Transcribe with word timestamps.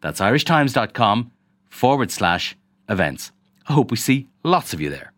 That's 0.00 0.20
irishtimes.com 0.20 1.32
forward 1.68 2.10
slash 2.10 2.56
events. 2.88 3.32
I 3.68 3.72
hope 3.72 3.90
we 3.90 3.96
see 3.96 4.28
lots 4.42 4.72
of 4.72 4.80
you 4.80 4.90
there. 4.90 5.12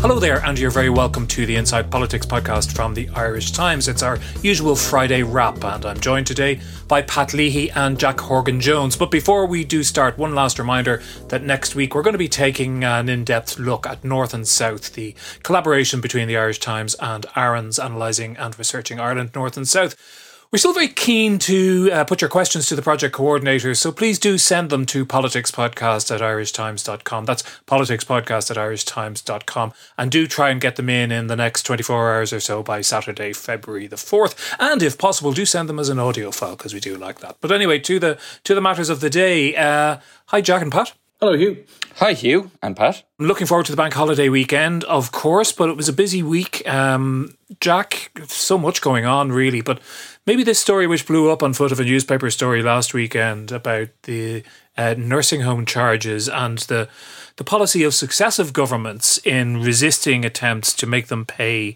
Hello 0.00 0.20
there, 0.20 0.38
and 0.46 0.56
you're 0.56 0.70
very 0.70 0.90
welcome 0.90 1.26
to 1.26 1.44
the 1.44 1.56
Inside 1.56 1.90
Politics 1.90 2.24
podcast 2.24 2.72
from 2.72 2.94
the 2.94 3.08
Irish 3.16 3.50
Times. 3.50 3.88
It's 3.88 4.04
our 4.04 4.20
usual 4.42 4.76
Friday 4.76 5.24
wrap, 5.24 5.64
and 5.64 5.84
I'm 5.84 5.98
joined 5.98 6.28
today 6.28 6.60
by 6.86 7.02
Pat 7.02 7.34
Leahy 7.34 7.68
and 7.72 7.98
Jack 7.98 8.20
Horgan 8.20 8.60
Jones. 8.60 8.94
But 8.94 9.10
before 9.10 9.44
we 9.46 9.64
do 9.64 9.82
start, 9.82 10.16
one 10.16 10.36
last 10.36 10.60
reminder 10.60 11.02
that 11.30 11.42
next 11.42 11.74
week 11.74 11.96
we're 11.96 12.02
going 12.02 12.14
to 12.14 12.18
be 12.18 12.28
taking 12.28 12.84
an 12.84 13.08
in 13.08 13.24
depth 13.24 13.58
look 13.58 13.88
at 13.88 14.04
North 14.04 14.32
and 14.32 14.46
South, 14.46 14.92
the 14.92 15.16
collaboration 15.42 16.00
between 16.00 16.28
the 16.28 16.36
Irish 16.36 16.60
Times 16.60 16.94
and 17.00 17.26
ARINS 17.34 17.80
analysing 17.80 18.36
and 18.36 18.56
researching 18.56 19.00
Ireland 19.00 19.32
North 19.34 19.56
and 19.56 19.66
South. 19.66 19.96
We're 20.50 20.58
still 20.58 20.72
very 20.72 20.88
keen 20.88 21.38
to 21.40 21.90
uh, 21.92 22.04
put 22.04 22.22
your 22.22 22.30
questions 22.30 22.68
to 22.68 22.74
the 22.74 22.80
project 22.80 23.14
coordinator, 23.14 23.74
so 23.74 23.92
please 23.92 24.18
do 24.18 24.38
send 24.38 24.70
them 24.70 24.86
to 24.86 25.04
politicspodcast 25.04 26.10
at 26.14 26.22
irishtimes.com. 26.22 27.26
That's 27.26 27.42
politicspodcast 27.66 28.50
at 28.50 28.56
irishtimes.com. 28.56 29.74
And 29.98 30.10
do 30.10 30.26
try 30.26 30.48
and 30.48 30.58
get 30.58 30.76
them 30.76 30.88
in 30.88 31.12
in 31.12 31.26
the 31.26 31.36
next 31.36 31.64
24 31.64 32.14
hours 32.14 32.32
or 32.32 32.40
so 32.40 32.62
by 32.62 32.80
Saturday, 32.80 33.34
February 33.34 33.88
the 33.88 33.96
4th. 33.96 34.56
And 34.58 34.82
if 34.82 34.96
possible, 34.96 35.32
do 35.32 35.44
send 35.44 35.68
them 35.68 35.78
as 35.78 35.90
an 35.90 35.98
audio 35.98 36.30
file 36.30 36.56
because 36.56 36.72
we 36.72 36.80
do 36.80 36.96
like 36.96 37.20
that. 37.20 37.36
But 37.42 37.52
anyway, 37.52 37.78
to 37.80 37.98
the 37.98 38.18
to 38.44 38.54
the 38.54 38.62
matters 38.62 38.88
of 38.88 39.00
the 39.00 39.10
day. 39.10 39.54
Uh, 39.54 39.98
hi, 40.28 40.40
Jack 40.40 40.62
and 40.62 40.72
Pat. 40.72 40.94
Hello, 41.20 41.36
Hugh. 41.36 41.64
Hi, 41.96 42.12
Hugh 42.12 42.52
and 42.62 42.76
Pat. 42.76 43.02
I'm 43.18 43.26
looking 43.26 43.48
forward 43.48 43.66
to 43.66 43.72
the 43.72 43.76
bank 43.76 43.92
holiday 43.92 44.28
weekend, 44.28 44.84
of 44.84 45.10
course, 45.10 45.50
but 45.50 45.68
it 45.68 45.76
was 45.76 45.88
a 45.88 45.92
busy 45.92 46.22
week. 46.22 46.62
Um, 46.68 47.36
Jack, 47.60 48.12
so 48.28 48.56
much 48.56 48.80
going 48.80 49.04
on, 49.04 49.32
really. 49.32 49.60
But 49.60 49.80
maybe 50.26 50.44
this 50.44 50.60
story, 50.60 50.86
which 50.86 51.08
blew 51.08 51.28
up 51.32 51.42
on 51.42 51.54
foot 51.54 51.72
of 51.72 51.80
a 51.80 51.84
newspaper 51.84 52.30
story 52.30 52.62
last 52.62 52.94
weekend 52.94 53.50
about 53.50 53.88
the 54.04 54.44
uh, 54.76 54.94
nursing 54.96 55.40
home 55.40 55.66
charges 55.66 56.28
and 56.28 56.58
the 56.58 56.88
the 57.34 57.44
policy 57.44 57.82
of 57.82 57.94
successive 57.94 58.52
governments 58.52 59.18
in 59.24 59.60
resisting 59.60 60.24
attempts 60.24 60.72
to 60.74 60.86
make 60.86 61.08
them 61.08 61.24
pay 61.24 61.72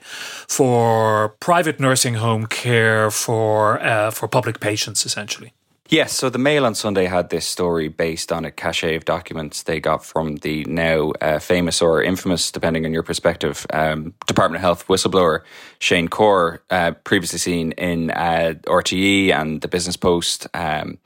for 0.49 1.31
private 1.41 1.81
nursing 1.81 2.15
home 2.15 2.47
care 2.47 3.11
for 3.11 3.83
uh, 3.83 4.13
for 4.13 4.29
public 4.29 4.61
patients, 4.61 5.05
essentially. 5.05 5.53
Yes, 5.89 6.13
so 6.15 6.31
the 6.31 6.39
Mail 6.39 6.65
on 6.65 6.75
Sunday 6.75 7.05
had 7.05 7.29
this 7.29 7.45
story 7.45 7.89
based 7.89 8.33
on 8.33 8.45
a 8.45 8.51
cache 8.51 8.85
of 8.85 9.05
documents 9.05 9.65
they 9.65 9.79
got 9.79 10.05
from 10.05 10.37
the 10.37 10.65
now 10.65 11.11
uh, 11.21 11.39
famous 11.39 11.83
or 11.83 12.03
infamous, 12.03 12.51
depending 12.51 12.87
on 12.87 12.95
your 12.95 13.03
perspective, 13.03 13.67
um, 13.73 14.15
Department 14.27 14.57
of 14.57 14.63
Health 14.63 14.87
whistleblower 14.87 15.43
Shane 15.81 16.09
Corr, 16.09 16.61
uh, 16.71 16.93
previously 17.05 17.39
seen 17.39 17.73
in 17.73 18.11
uh, 18.11 18.55
RTE 18.67 19.33
and 19.33 19.61
the 19.61 19.69
Business 19.69 19.97
Post. 19.97 20.47
Um, 20.55 20.99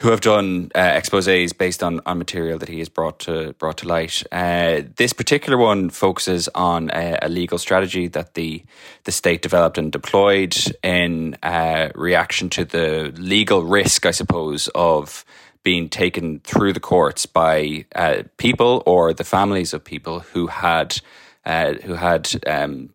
who 0.00 0.10
have 0.10 0.20
done 0.20 0.70
uh, 0.74 0.78
exposés 0.78 1.56
based 1.56 1.82
on, 1.82 2.00
on 2.06 2.18
material 2.18 2.58
that 2.58 2.68
he 2.68 2.78
has 2.78 2.88
brought 2.88 3.18
to 3.18 3.52
brought 3.54 3.78
to 3.78 3.88
light. 3.88 4.22
Uh, 4.30 4.82
this 4.96 5.12
particular 5.12 5.58
one 5.58 5.90
focuses 5.90 6.48
on 6.54 6.90
a, 6.90 7.18
a, 7.22 7.28
legal 7.28 7.58
strategy 7.58 8.06
that 8.06 8.34
the 8.34 8.62
the 9.04 9.12
state 9.12 9.42
developed 9.42 9.76
and 9.76 9.90
deployed 9.90 10.56
in 10.82 11.36
uh, 11.42 11.90
reaction 11.94 12.48
to 12.50 12.64
the 12.64 13.12
legal 13.16 13.62
risk, 13.64 14.06
I 14.06 14.12
suppose, 14.12 14.68
of 14.74 15.24
being 15.64 15.88
taken 15.88 16.40
through 16.40 16.72
the 16.72 16.80
courts 16.80 17.26
by 17.26 17.84
uh, 17.94 18.22
people 18.36 18.82
or 18.86 19.12
the 19.12 19.24
families 19.24 19.74
of 19.74 19.82
people 19.82 20.20
who 20.20 20.46
had 20.46 21.00
uh, 21.44 21.74
who 21.74 21.94
had 21.94 22.30
um, 22.46 22.90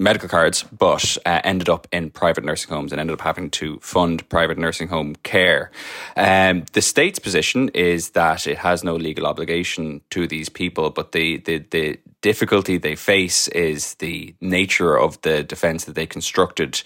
medical 0.00 0.28
cards, 0.28 0.64
but 0.76 1.16
uh, 1.24 1.40
ended 1.44 1.68
up 1.68 1.86
in 1.92 2.10
private 2.10 2.44
nursing 2.44 2.74
homes 2.74 2.92
and 2.92 3.00
ended 3.00 3.14
up 3.14 3.20
having 3.20 3.48
to 3.50 3.78
fund 3.80 4.28
private 4.28 4.58
nursing 4.58 4.88
home 4.88 5.14
care. 5.22 5.70
Um, 6.16 6.64
the 6.72 6.82
state's 6.82 7.18
position 7.18 7.68
is 7.70 8.10
that 8.10 8.46
it 8.46 8.58
has 8.58 8.82
no 8.82 8.96
legal 8.96 9.26
obligation 9.26 10.00
to 10.10 10.26
these 10.26 10.48
people, 10.48 10.90
but 10.90 11.12
the 11.12 11.38
the 11.38 11.58
the 11.70 11.98
difficulty 12.24 12.78
they 12.78 12.96
face 12.96 13.48
is 13.48 13.96
the 13.96 14.34
nature 14.40 14.98
of 14.98 15.20
the 15.20 15.44
defence 15.44 15.84
that 15.84 15.94
they 15.94 16.06
constructed 16.06 16.80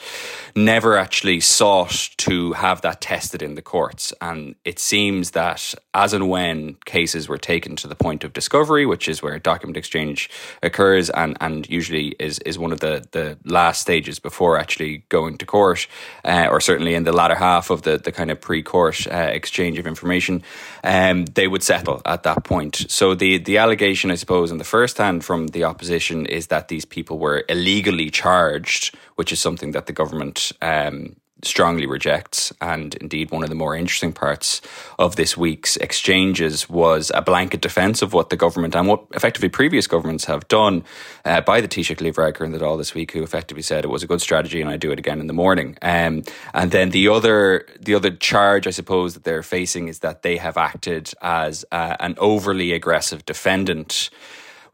never 0.57 0.99
actually 0.99 1.39
sought 1.39 2.11
to 2.17 2.55
have 2.55 2.81
that 2.81 3.01
tested 3.01 3.41
in 3.41 3.55
the 3.55 3.63
courts. 3.63 4.13
And 4.21 4.57
it 4.65 4.81
seems 4.81 5.31
that 5.31 5.77
as 5.95 6.13
and 6.13 6.29
when 6.29 6.75
cases 6.87 7.29
were 7.29 7.39
taken 7.39 7.77
to 7.77 7.87
the 7.87 7.95
point 7.95 8.25
of 8.25 8.33
discovery, 8.33 8.85
which 8.85 9.07
is 9.07 9.23
where 9.23 9.39
document 9.39 9.77
exchange 9.77 10.29
occurs 10.61 11.09
and, 11.09 11.37
and 11.41 11.69
usually 11.71 12.17
is, 12.19 12.41
is 12.41 12.59
one 12.59 12.73
of 12.73 12.81
the, 12.81 13.07
the 13.13 13.39
last 13.45 13.81
stages 13.81 14.19
before 14.19 14.59
actually 14.59 15.05
going 15.09 15.39
to 15.39 15.47
court, 15.47 15.87
uh, 16.25 16.49
or 16.51 16.61
certainly 16.61 16.95
in 16.95 17.05
the 17.05 17.13
latter 17.13 17.37
half 17.37 17.71
of 17.71 17.83
the, 17.83 17.97
the 17.97 18.11
kind 18.11 18.33
of 18.33 18.41
pre 18.41 18.61
court 18.61 19.07
uh, 19.07 19.31
exchange 19.33 19.79
of 19.79 19.87
information, 19.87 20.43
um, 20.83 21.27
they 21.27 21.47
would 21.47 21.63
settle 21.63 22.03
at 22.05 22.25
that 22.25 22.43
point. 22.43 22.87
So 22.89 23.15
the, 23.15 23.39
the 23.39 23.59
allegation, 23.59 24.11
I 24.11 24.17
suppose, 24.17 24.51
in 24.51 24.59
the 24.59 24.65
first 24.65 24.99
hand 24.99 25.25
from 25.29 25.49
the 25.49 25.63
opposition 25.63 26.25
is 26.25 26.47
that 26.47 26.69
these 26.69 26.87
people 26.87 27.19
were 27.19 27.45
illegally 27.51 28.09
charged, 28.09 28.97
which 29.17 29.31
is 29.31 29.39
something 29.39 29.73
that 29.73 29.85
the 29.85 29.93
government 29.93 30.53
um, 30.63 31.17
strongly 31.43 31.87
rejects. 31.87 32.51
And 32.63 32.95
indeed, 32.95 33.31
one 33.31 33.43
of 33.43 33.51
the 33.51 33.55
more 33.55 33.77
interesting 33.77 34.15
parts 34.15 34.63
of 34.99 35.17
this 35.17 35.37
week's 35.37 35.77
exchanges 35.77 36.71
was 36.71 37.13
a 37.15 37.21
blanket 37.21 37.61
defence 37.61 38.01
of 38.01 38.15
what 38.15 38.31
the 38.31 38.39
government 38.39 38.75
and 38.75 38.89
what 38.89 39.05
effectively 39.13 39.51
previous 39.51 39.87
governments 39.87 40.25
have 40.25 40.49
done 40.49 40.83
uh, 41.27 41.43
by 41.43 41.61
the 41.61 41.69
Taoiseach 41.69 42.01
Leo 42.01 42.13
Varadkar 42.13 42.47
in 42.47 42.53
the 42.53 42.59
Dáil 42.59 42.79
this 42.79 42.95
week, 42.95 43.13
who 43.13 43.23
effectively 43.23 43.63
said 43.63 43.85
it 43.85 43.89
was 43.89 44.03
a 44.03 44.07
good 44.07 44.23
strategy 44.23 44.63
and 44.63 44.71
I 44.71 44.79
do 44.79 44.93
it 44.93 44.99
again 44.99 45.21
in 45.21 45.27
the 45.27 45.35
morning. 45.45 45.77
Um, 45.83 46.23
and 46.55 46.71
then 46.71 46.89
the 46.89 47.09
other 47.09 47.67
the 47.79 47.95
other 47.95 48.13
charge, 48.31 48.67
I 48.67 48.71
suppose, 48.71 49.13
that 49.13 49.25
they're 49.25 49.43
facing 49.43 49.89
is 49.89 49.99
that 49.99 50.23
they 50.23 50.39
have 50.39 50.57
acted 50.57 51.13
as 51.21 51.67
uh, 51.71 51.97
an 52.01 52.15
overly 52.17 52.73
aggressive 52.73 53.27
defendant 53.27 54.09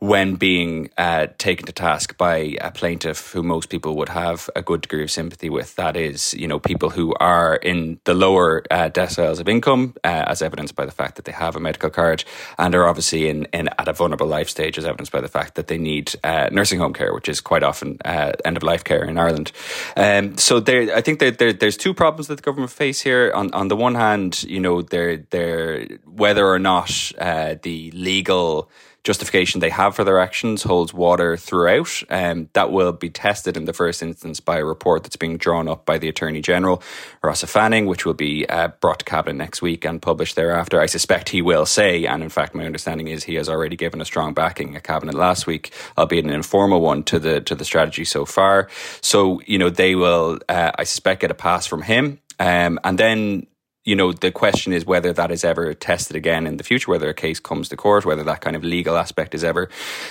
when 0.04 0.34
being 0.34 0.90
uh, 0.98 1.26
taken 1.38 1.64
to 1.64 1.72
task 1.72 2.18
by 2.18 2.36
a 2.60 2.70
plaintiff 2.70 3.32
who 3.32 3.42
most 3.42 3.70
people 3.70 3.96
would 3.96 4.10
have 4.10 4.50
a 4.54 4.60
good 4.60 4.82
degree 4.82 5.02
of 5.02 5.10
sympathy 5.10 5.48
with. 5.48 5.74
That 5.76 5.96
is, 5.96 6.34
you 6.34 6.46
know, 6.46 6.58
people 6.58 6.90
who 6.90 7.14
are 7.20 7.56
in 7.56 7.98
the 8.04 8.12
lower 8.12 8.62
uh, 8.70 8.90
deciles 8.90 9.40
of 9.40 9.48
income, 9.48 9.94
uh, 10.04 10.24
as 10.26 10.42
evidenced 10.42 10.76
by 10.76 10.84
the 10.84 10.92
fact 10.92 11.16
that 11.16 11.24
they 11.24 11.32
have 11.32 11.56
a 11.56 11.60
medical 11.60 11.88
card, 11.88 12.22
and 12.58 12.74
are 12.74 12.86
obviously 12.86 13.30
in, 13.30 13.46
in 13.46 13.68
at 13.78 13.88
a 13.88 13.94
vulnerable 13.94 14.26
life 14.26 14.50
stage, 14.50 14.76
as 14.76 14.84
evidenced 14.84 15.12
by 15.12 15.22
the 15.22 15.28
fact 15.28 15.54
that 15.54 15.68
they 15.68 15.78
need 15.78 16.14
uh, 16.22 16.50
nursing 16.52 16.80
home 16.80 16.92
care, 16.92 17.14
which 17.14 17.28
is 17.28 17.40
quite 17.40 17.62
often 17.62 17.96
uh, 18.04 18.32
end 18.44 18.58
of 18.58 18.62
life 18.62 18.84
care 18.84 19.04
in 19.04 19.16
Ireland. 19.16 19.52
Um, 19.96 20.36
so 20.36 20.60
there, 20.60 20.94
I 20.94 21.00
think 21.00 21.18
there, 21.18 21.30
there, 21.30 21.54
there's 21.54 21.78
two 21.78 21.94
problems 21.94 22.26
that 22.26 22.36
the 22.36 22.42
government 22.42 22.72
face 22.72 23.00
here. 23.00 23.32
On 23.34 23.50
on 23.54 23.68
the 23.68 23.76
one 23.76 23.94
hand, 23.94 24.42
you 24.42 24.60
know, 24.60 24.82
they're, 24.82 25.16
they're 25.30 25.86
whether 26.04 26.46
or 26.46 26.58
not 26.58 26.90
uh, 27.18 27.54
the 27.62 27.90
legal 27.92 28.68
justification 29.04 29.60
they 29.60 29.70
have 29.70 29.94
for 29.94 30.02
their 30.02 30.18
actions 30.18 30.62
holds 30.62 30.92
water 30.94 31.36
throughout. 31.36 32.02
Um, 32.08 32.48
that 32.54 32.72
will 32.72 32.92
be 32.92 33.10
tested 33.10 33.56
in 33.56 33.66
the 33.66 33.74
first 33.74 34.02
instance 34.02 34.40
by 34.40 34.58
a 34.58 34.64
report 34.64 35.02
that's 35.02 35.16
being 35.16 35.36
drawn 35.36 35.68
up 35.68 35.84
by 35.84 35.98
the 35.98 36.08
Attorney 36.08 36.40
General, 36.40 36.82
Rossa 37.22 37.46
Fanning, 37.46 37.86
which 37.86 38.06
will 38.06 38.14
be 38.14 38.46
uh, 38.48 38.68
brought 38.80 39.00
to 39.00 39.04
Cabinet 39.04 39.34
next 39.34 39.60
week 39.60 39.84
and 39.84 40.00
published 40.00 40.36
thereafter. 40.36 40.80
I 40.80 40.86
suspect 40.86 41.28
he 41.28 41.42
will 41.42 41.66
say, 41.66 42.06
and 42.06 42.22
in 42.22 42.30
fact, 42.30 42.54
my 42.54 42.64
understanding 42.64 43.08
is 43.08 43.24
he 43.24 43.34
has 43.34 43.48
already 43.48 43.76
given 43.76 44.00
a 44.00 44.04
strong 44.06 44.32
backing 44.32 44.74
at 44.74 44.82
Cabinet 44.82 45.14
last 45.14 45.46
week, 45.46 45.72
albeit 45.98 46.24
an 46.24 46.30
informal 46.30 46.80
one 46.80 47.04
to 47.04 47.18
the 47.18 47.40
to 47.42 47.54
the 47.54 47.64
strategy 47.64 48.04
so 48.04 48.24
far. 48.24 48.68
So 49.02 49.40
you 49.46 49.58
know 49.58 49.68
they 49.68 49.94
will, 49.94 50.38
uh, 50.48 50.72
I 50.78 50.84
suspect, 50.84 51.20
get 51.20 51.30
a 51.30 51.34
pass 51.34 51.66
from 51.66 51.82
him. 51.82 52.20
Um, 52.40 52.80
and 52.82 52.98
then 52.98 53.46
you 53.84 53.94
know, 53.94 54.12
the 54.12 54.32
question 54.32 54.72
is 54.72 54.86
whether 54.86 55.12
that 55.12 55.30
is 55.30 55.44
ever 55.44 55.74
tested 55.74 56.16
again 56.16 56.46
in 56.46 56.56
the 56.56 56.64
future, 56.64 56.90
whether 56.90 57.08
a 57.10 57.14
case 57.14 57.38
comes 57.38 57.68
to 57.68 57.76
court, 57.76 58.06
whether 58.06 58.24
that 58.24 58.40
kind 58.40 58.56
of 58.56 58.64
legal 58.64 58.96
aspect 58.96 59.34
is 59.34 59.44
ever 59.44 59.68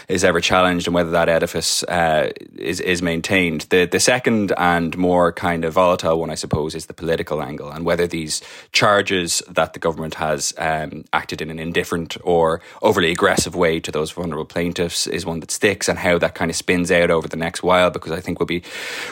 is 0.08 0.24
ever 0.24 0.40
challenged, 0.40 0.86
and 0.88 0.94
whether 0.94 1.10
that 1.10 1.28
edifice 1.28 1.84
uh, 1.84 2.30
is 2.56 2.80
is 2.80 3.02
maintained. 3.02 3.62
The 3.70 3.86
the 3.86 4.00
second 4.00 4.54
and 4.58 4.96
more 4.96 5.32
kind 5.34 5.66
of 5.66 5.74
volatile 5.74 6.20
one, 6.20 6.30
I 6.30 6.36
suppose, 6.36 6.76
is 6.76 6.86
the 6.86 6.94
political 6.94 7.42
angle, 7.42 7.72
and 7.72 7.84
whether 7.84 8.06
these 8.06 8.44
charges 8.72 9.42
that 9.50 9.74
the 9.74 9.80
government 9.80 10.16
has 10.16 10.54
um, 10.60 11.06
acted 11.12 11.42
in 11.42 11.50
an 11.50 11.58
indifferent 11.58 12.16
or 12.24 12.62
overly 12.84 13.10
aggressive 13.10 13.56
way 13.56 13.80
to 13.80 13.92
those 13.92 14.12
vulnerable 14.12 14.46
plaintiffs 14.46 15.08
is 15.08 15.26
one 15.26 15.40
that 15.40 15.50
sticks, 15.50 15.90
and 15.90 15.98
how 15.98 16.20
that 16.20 16.36
kind 16.36 16.52
of 16.52 16.56
spins 16.56 16.92
out 16.92 17.10
over 17.10 17.28
the 17.28 17.38
next 17.38 17.64
while. 17.64 17.90
Because 17.90 18.12
I 18.12 18.20
think 18.20 18.40
we'll 18.40 18.46
be 18.46 18.62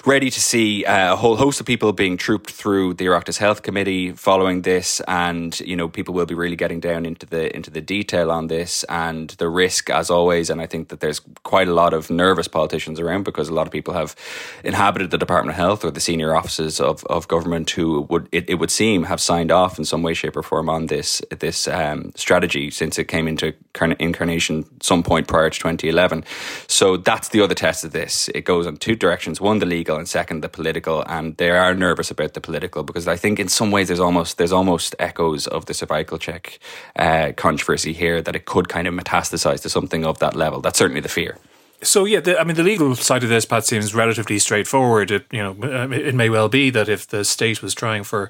ready 0.06 0.30
to 0.30 0.40
see 0.40 0.86
uh, 0.86 1.13
a 1.13 1.16
whole 1.16 1.36
host 1.36 1.60
of 1.60 1.66
people 1.66 1.94
being 1.94 2.16
trooped 2.16 2.52
through 2.52 2.94
the 2.94 3.06
Oireachtas 3.06 3.38
Health 3.40 3.63
Committee 3.63 4.12
following 4.12 4.50
following 4.51 4.62
this, 4.63 5.01
and 5.07 5.59
you 5.62 5.75
know 5.75 5.88
people 5.88 6.13
will 6.13 6.25
be 6.25 6.36
really 6.36 6.56
getting 6.56 6.81
down 6.81 7.06
into 7.06 7.25
the 7.25 7.56
into 7.56 7.71
the 7.71 7.81
detail 7.81 8.31
on 8.31 8.48
this 8.48 8.83
and 8.89 9.30
the 9.38 9.48
risk 9.48 9.89
as 9.89 10.09
always. 10.09 10.50
And 10.50 10.62
I 10.62 10.68
think 10.68 10.89
that 10.89 11.00
there's 11.00 11.21
quite 11.44 11.68
a 11.68 11.74
lot 11.74 11.94
of 11.94 12.09
nervous 12.09 12.50
politicians 12.50 13.00
around 13.00 13.24
because 13.24 13.50
a 13.50 13.53
lot 13.53 13.68
of 13.68 13.71
people 13.71 13.94
have 13.94 14.15
inhabited 14.63 15.12
the 15.12 15.18
Department 15.18 15.53
of 15.53 15.57
Health 15.57 15.86
or 15.86 15.92
the 15.92 16.01
senior 16.01 16.36
offices 16.36 16.80
of, 16.80 17.06
of 17.06 17.27
government 17.27 17.69
who 17.71 18.01
would 18.09 18.27
it, 18.31 18.50
it 18.50 18.56
would 18.56 18.71
seem 18.71 19.03
have 19.03 19.21
signed 19.21 19.51
off 19.51 19.80
in 19.80 19.86
some 19.86 20.03
way, 20.03 20.13
shape, 20.13 20.36
or 20.36 20.44
form 20.44 20.69
on 20.69 20.88
this 20.88 21.21
this 21.39 21.68
um, 21.68 22.12
strategy 22.15 22.71
since 22.71 23.00
it 23.00 23.07
came 23.07 23.27
into 23.27 23.53
incarnation 24.00 24.65
some 24.81 25.03
point 25.03 25.27
prior 25.27 25.50
to 25.50 25.59
2011. 25.59 26.24
So 26.68 26.98
that's 26.98 27.30
the 27.30 27.42
other 27.42 27.56
test 27.56 27.86
of 27.86 27.92
this. 27.92 28.30
It 28.36 28.44
goes 28.44 28.68
in 28.68 28.77
two 28.77 28.95
directions: 28.95 29.39
one, 29.39 29.59
the 29.59 29.65
legal, 29.65 29.98
and 29.98 30.09
second, 30.09 30.42
the 30.42 30.50
political. 30.50 31.03
And 31.07 31.38
they 31.38 31.51
are 31.51 31.74
nervous 31.74 32.12
about 32.12 32.33
the 32.33 32.42
political 32.42 32.83
because 32.83 33.07
I 33.07 33.18
think 33.18 33.39
in 33.39 33.48
some 33.48 33.71
ways 33.71 33.88
there's 33.88 34.01
almost 34.01 34.38
there's 34.41 34.51
almost 34.51 34.95
echoes 34.97 35.45
of 35.45 35.67
the 35.67 35.73
cervical 35.75 36.17
check 36.17 36.57
uh, 36.95 37.31
controversy 37.38 37.93
here 37.93 38.23
that 38.23 38.35
it 38.35 38.45
could 38.45 38.67
kind 38.67 38.88
of 38.88 38.93
metastasize 38.95 39.61
to 39.61 39.69
something 39.69 40.03
of 40.03 40.17
that 40.17 40.35
level. 40.35 40.61
That's 40.61 40.79
certainly 40.79 41.01
the 41.01 41.09
fear. 41.09 41.38
So 41.83 42.06
yeah, 42.06 42.19
the, 42.19 42.39
I 42.39 42.44
mean, 42.44 42.56
the 42.56 42.63
legal 42.63 42.95
side 42.95 43.24
of 43.24 43.30
this, 43.30 43.44
Pat, 43.45 43.66
seems 43.66 43.95
relatively 43.95 44.38
straightforward. 44.38 45.10
It, 45.10 45.25
you 45.31 45.42
know, 45.42 45.83
um, 45.83 45.92
it 45.92 46.13
may 46.13 46.30
well 46.30 46.48
be 46.48 46.69
that 46.69 46.88
if 46.88 47.07
the 47.07 47.25
state 47.25 47.63
was 47.63 47.74
trying 47.74 48.04
for 48.04 48.28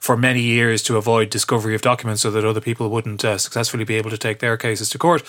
for 0.00 0.16
many 0.16 0.40
years 0.40 0.82
to 0.84 0.96
avoid 0.96 1.28
discovery 1.28 1.74
of 1.74 1.82
documents 1.82 2.22
so 2.22 2.30
that 2.30 2.46
other 2.46 2.62
people 2.62 2.88
wouldn't 2.88 3.22
uh, 3.22 3.36
successfully 3.36 3.84
be 3.84 3.96
able 3.96 4.08
to 4.08 4.16
take 4.16 4.38
their 4.38 4.56
cases 4.56 4.88
to 4.90 4.98
court, 4.98 5.22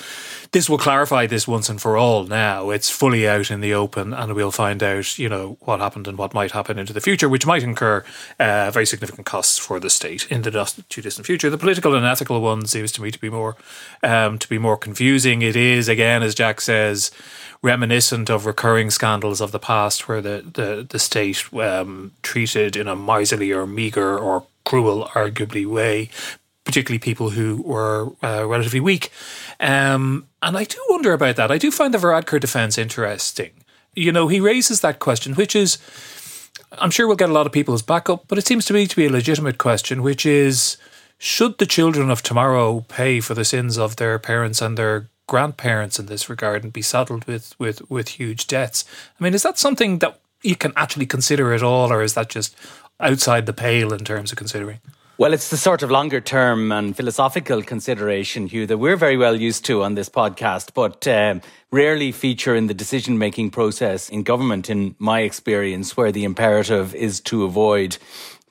this 0.51 0.69
will 0.69 0.77
clarify 0.77 1.27
this 1.27 1.49
once 1.49 1.67
and 1.67 1.81
for 1.81 1.97
all. 1.97 2.23
Now 2.23 2.69
it's 2.69 2.89
fully 2.89 3.27
out 3.27 3.51
in 3.51 3.59
the 3.59 3.73
open, 3.73 4.13
and 4.13 4.33
we'll 4.35 4.51
find 4.51 4.81
out, 4.81 5.19
you 5.19 5.27
know, 5.27 5.57
what 5.59 5.81
happened 5.81 6.07
and 6.07 6.17
what 6.17 6.33
might 6.33 6.51
happen 6.51 6.79
into 6.79 6.93
the 6.93 7.01
future, 7.01 7.27
which 7.27 7.45
might 7.45 7.63
incur 7.63 8.05
uh, 8.39 8.71
very 8.71 8.85
significant 8.85 9.25
costs 9.25 9.57
for 9.57 9.81
the 9.81 9.89
state 9.89 10.27
in 10.31 10.43
the 10.43 10.51
not 10.51 10.77
too 10.87 11.01
distant 11.01 11.27
future. 11.27 11.49
The 11.49 11.57
political 11.57 11.93
and 11.93 12.05
ethical 12.05 12.39
one 12.39 12.67
seems 12.67 12.93
to 12.93 13.01
me 13.01 13.11
to 13.11 13.19
be 13.19 13.29
more 13.29 13.57
um, 14.01 14.39
to 14.39 14.47
be 14.47 14.57
more 14.57 14.77
confusing. 14.77 15.41
It 15.41 15.57
is 15.57 15.89
again, 15.89 16.23
as 16.23 16.35
Jack 16.35 16.61
says 16.61 17.11
reminiscent 17.65 18.29
of 18.29 18.45
recurring 18.45 18.91
scandals 18.91 19.41
of 19.41 19.51
the 19.51 19.59
past 19.59 20.07
where 20.07 20.21
the, 20.21 20.45
the, 20.53 20.85
the 20.87 20.99
state 20.99 21.43
um, 21.55 22.11
treated 22.21 22.75
in 22.75 22.87
a 22.87 22.95
miserly 22.95 23.51
or 23.51 23.65
meagre 23.65 24.17
or 24.17 24.45
cruel, 24.63 25.09
arguably, 25.13 25.65
way, 25.65 26.09
particularly 26.63 26.99
people 26.99 27.31
who 27.31 27.63
were 27.63 28.11
uh, 28.23 28.45
relatively 28.47 28.79
weak. 28.79 29.11
Um, 29.59 30.27
and 30.43 30.55
I 30.55 30.63
do 30.63 30.77
wonder 30.89 31.11
about 31.11 31.37
that. 31.37 31.51
I 31.51 31.57
do 31.57 31.71
find 31.71 31.91
the 31.91 31.97
Varadkar 31.97 32.39
defense 32.39 32.77
interesting. 32.77 33.51
You 33.95 34.11
know, 34.11 34.27
he 34.27 34.39
raises 34.39 34.81
that 34.81 34.99
question, 34.99 35.33
which 35.33 35.55
is, 35.55 35.79
I'm 36.73 36.91
sure 36.91 37.07
we'll 37.07 37.15
get 37.15 37.29
a 37.29 37.33
lot 37.33 37.47
of 37.47 37.51
people's 37.51 37.81
backup, 37.81 38.27
but 38.27 38.37
it 38.37 38.45
seems 38.45 38.65
to 38.65 38.73
me 38.73 38.85
to 38.85 38.95
be 38.95 39.07
a 39.07 39.11
legitimate 39.11 39.57
question, 39.57 40.03
which 40.03 40.25
is, 40.25 40.77
should 41.17 41.57
the 41.57 41.65
children 41.65 42.11
of 42.11 42.21
tomorrow 42.21 42.85
pay 42.87 43.21
for 43.21 43.33
the 43.33 43.45
sins 43.45 43.77
of 43.77 43.95
their 43.95 44.19
parents 44.19 44.61
and 44.61 44.77
their 44.77 45.07
grandparents 45.27 45.99
in 45.99 46.05
this 46.05 46.29
regard 46.29 46.63
and 46.63 46.73
be 46.73 46.81
saddled 46.81 47.25
with, 47.25 47.55
with, 47.59 47.89
with 47.89 48.09
huge 48.09 48.47
debts. 48.47 48.85
I 49.19 49.23
mean, 49.23 49.33
is 49.33 49.43
that 49.43 49.57
something 49.57 49.99
that 49.99 50.19
you 50.43 50.55
can 50.55 50.73
actually 50.75 51.05
consider 51.05 51.53
at 51.53 51.63
all, 51.63 51.91
or 51.91 52.01
is 52.03 52.13
that 52.13 52.29
just 52.29 52.55
outside 52.99 53.45
the 53.45 53.53
pale 53.53 53.93
in 53.93 54.05
terms 54.05 54.31
of 54.31 54.37
considering? 54.37 54.79
Well, 55.17 55.33
it's 55.33 55.49
the 55.49 55.55
sort 55.55 55.81
of 55.81 55.89
longer 55.89 56.19
term 56.19 56.73
and 56.73 56.95
philosophical 56.95 57.63
consideration, 57.63 58.47
Hugh, 58.47 58.67
that 58.67 58.79
we're 58.79 58.97
very 58.97 59.15
well 59.15 59.39
used 59.39 59.63
to 59.65 59.81
on 59.81 59.95
this 59.95 60.09
podcast, 60.09 60.73
but 60.73 61.07
um, 61.07 61.41
rarely 61.71 62.11
feature 62.11 62.53
in 62.53 62.67
the 62.67 62.73
decision 62.73 63.17
making 63.17 63.51
process 63.51 64.09
in 64.09 64.23
government, 64.23 64.69
in 64.69 64.93
my 64.99 65.21
experience, 65.21 65.95
where 65.95 66.11
the 66.11 66.25
imperative 66.25 66.93
is 66.93 67.21
to 67.21 67.45
avoid 67.45 67.97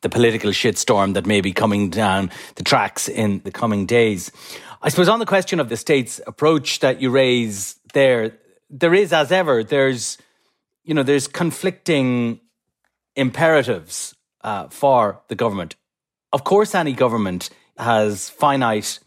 the 0.01 0.09
political 0.09 0.53
shitstorm 0.53 1.13
that 1.13 1.27
may 1.27 1.43
be 1.43 1.53
coming 1.53 1.91
down 1.91 2.31
the 2.55 2.65
tracks 2.65 3.09
in 3.09 3.41
the 3.45 3.51
coming 3.51 3.85
days. 3.85 4.33
I 4.85 4.91
suppose 4.91 5.09
on 5.09 5.19
the 5.19 5.25
question 5.25 5.61
of 5.61 5.71
the 5.71 5.79
state's 5.79 6.21
approach 6.27 6.81
that 6.81 7.01
you 7.01 7.09
raise 7.09 7.77
there, 7.95 8.33
there 8.69 8.93
is, 8.93 9.15
as 9.15 9.33
ever, 9.33 9.65
there's, 9.65 10.19
you 10.85 10.93
know, 10.93 11.03
there's 11.03 11.27
conflicting 11.27 12.39
imperatives 13.17 14.15
uh, 14.43 14.69
for 14.69 15.23
the 15.29 15.35
government. 15.37 15.75
Of 16.35 16.45
course, 16.45 16.75
any 16.75 16.93
government 16.93 17.49
has 17.79 18.29
finite 18.29 18.99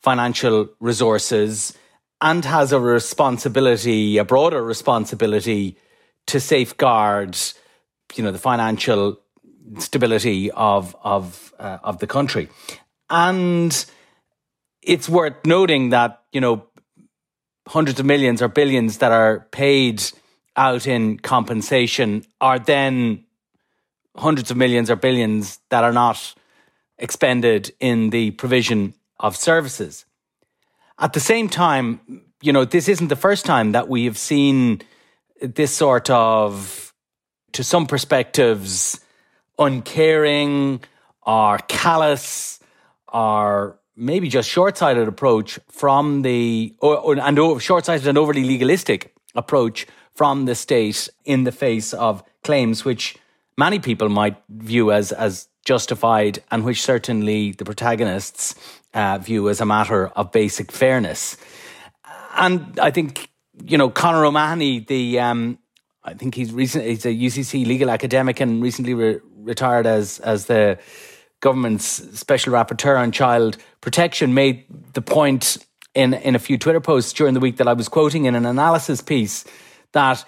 financial 0.00 0.68
resources 0.78 1.76
and 2.20 2.44
has 2.44 2.70
a 2.70 2.78
responsibility, 2.78 4.16
a 4.16 4.24
broader 4.24 4.62
responsibility 4.62 5.76
to 6.28 6.38
safeguard, 6.38 7.36
you 8.14 8.22
know, 8.22 8.30
the 8.30 8.38
financial 8.38 9.18
stability 9.78 10.52
of 10.52 10.94
of 11.02 11.52
uh, 11.58 11.78
of 11.82 11.98
the 11.98 12.06
country. 12.06 12.48
And 13.08 13.72
it's 14.82 15.08
worth 15.08 15.44
noting 15.44 15.90
that, 15.90 16.22
you 16.32 16.40
know, 16.40 16.66
hundreds 17.66 18.00
of 18.00 18.06
millions 18.06 18.42
or 18.42 18.48
billions 18.48 18.98
that 18.98 19.12
are 19.12 19.46
paid 19.50 20.02
out 20.56 20.86
in 20.86 21.18
compensation 21.18 22.24
are 22.40 22.58
then 22.58 23.24
hundreds 24.16 24.50
of 24.50 24.56
millions 24.56 24.90
or 24.90 24.96
billions 24.96 25.60
that 25.68 25.84
are 25.84 25.92
not 25.92 26.34
expended 26.98 27.72
in 27.80 28.10
the 28.10 28.32
provision 28.32 28.94
of 29.18 29.36
services. 29.36 30.04
At 30.98 31.12
the 31.12 31.20
same 31.20 31.48
time, 31.48 32.22
you 32.42 32.52
know, 32.52 32.64
this 32.64 32.88
isn't 32.88 33.08
the 33.08 33.16
first 33.16 33.46
time 33.46 33.72
that 33.72 33.88
we 33.88 34.04
have 34.04 34.18
seen 34.18 34.82
this 35.40 35.72
sort 35.72 36.10
of, 36.10 36.92
to 37.52 37.64
some 37.64 37.86
perspectives, 37.86 39.00
uncaring 39.58 40.80
or 41.22 41.58
callous 41.68 42.60
or 43.08 43.79
maybe 44.00 44.28
just 44.28 44.48
short-sighted 44.48 45.06
approach 45.06 45.58
from 45.68 46.22
the 46.22 46.74
or, 46.80 46.96
or 46.96 47.18
and 47.18 47.62
short-sighted 47.62 48.08
and 48.08 48.16
overly 48.16 48.42
legalistic 48.42 49.14
approach 49.34 49.86
from 50.14 50.46
the 50.46 50.54
state 50.54 51.08
in 51.24 51.44
the 51.44 51.52
face 51.52 51.92
of 51.92 52.24
claims 52.42 52.84
which 52.84 53.16
many 53.58 53.78
people 53.78 54.08
might 54.08 54.36
view 54.48 54.90
as 54.90 55.12
as 55.12 55.48
justified 55.64 56.42
and 56.50 56.64
which 56.64 56.80
certainly 56.82 57.52
the 57.52 57.64
protagonists 57.64 58.54
uh, 58.94 59.18
view 59.18 59.48
as 59.48 59.60
a 59.60 59.66
matter 59.66 60.08
of 60.16 60.32
basic 60.32 60.72
fairness. 60.72 61.36
And 62.36 62.78
I 62.80 62.90
think 62.90 63.28
you 63.62 63.76
know 63.76 63.90
Conor 63.90 64.24
O'Mahony, 64.24 64.80
the 64.80 65.20
um, 65.20 65.58
I 66.02 66.14
think 66.14 66.34
he's 66.34 66.52
recent 66.52 66.84
he's 66.84 67.04
a 67.04 67.14
UCC 67.14 67.66
legal 67.66 67.90
academic 67.90 68.40
and 68.40 68.62
recently 68.62 68.94
re- 68.94 69.20
retired 69.36 69.86
as 69.86 70.20
as 70.20 70.46
the 70.46 70.78
government's 71.40 71.86
special 72.18 72.52
rapporteur 72.52 72.98
on 72.98 73.12
child 73.12 73.56
protection 73.80 74.34
made 74.34 74.64
the 74.92 75.02
point 75.02 75.58
in, 75.94 76.14
in 76.14 76.34
a 76.34 76.38
few 76.38 76.58
Twitter 76.58 76.80
posts 76.80 77.12
during 77.12 77.34
the 77.34 77.40
week 77.40 77.56
that 77.56 77.68
I 77.68 77.72
was 77.72 77.88
quoting 77.88 78.26
in 78.26 78.34
an 78.34 78.46
analysis 78.46 79.00
piece 79.00 79.44
that 79.92 80.24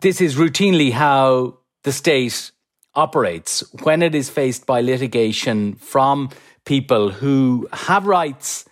this 0.00 0.20
is 0.20 0.36
routinely 0.36 0.92
how 0.92 1.58
the 1.82 1.92
state 1.92 2.50
operates 2.94 3.62
when 3.82 4.02
it 4.02 4.14
is 4.14 4.30
faced 4.30 4.66
by 4.66 4.80
litigation 4.80 5.74
from 5.74 6.30
people 6.64 7.10
who 7.10 7.68
have 7.72 8.06
rights 8.06 8.64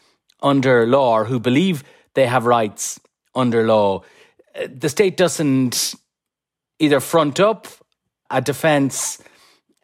under 0.42 0.86
law 0.86 1.18
or 1.18 1.24
who 1.24 1.40
believe 1.40 1.84
they 2.14 2.26
have 2.26 2.46
rights 2.46 3.00
under 3.34 3.66
law. 3.66 4.02
The 4.66 4.88
state 4.88 5.16
doesn't 5.16 5.94
either 6.78 7.00
front 7.00 7.40
up 7.40 7.68
a 8.30 8.40
defense 8.40 9.22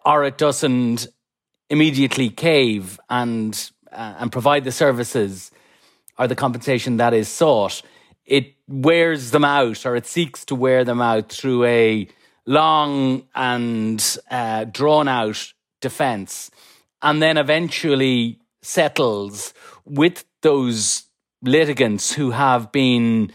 or 0.04 0.24
it 0.24 0.38
doesn't 0.38 1.08
immediately 1.68 2.30
cave 2.30 2.98
and 3.08 3.70
uh, 3.92 4.14
and 4.18 4.32
provide 4.32 4.64
the 4.64 4.72
services 4.72 5.50
or 6.18 6.26
the 6.26 6.34
compensation 6.34 6.96
that 6.98 7.14
is 7.14 7.28
sought, 7.28 7.82
it 8.24 8.54
wears 8.68 9.30
them 9.30 9.44
out 9.44 9.86
or 9.86 9.96
it 9.96 10.06
seeks 10.06 10.44
to 10.44 10.54
wear 10.54 10.84
them 10.84 11.00
out 11.00 11.30
through 11.30 11.64
a 11.64 12.08
long 12.46 13.26
and 13.34 14.18
uh, 14.30 14.64
drawn 14.64 15.08
out 15.08 15.52
defense, 15.80 16.50
and 17.02 17.22
then 17.22 17.36
eventually 17.36 18.38
settles 18.62 19.52
with 19.84 20.24
those 20.42 21.04
litigants 21.42 22.12
who 22.12 22.30
have 22.30 22.72
been 22.72 23.30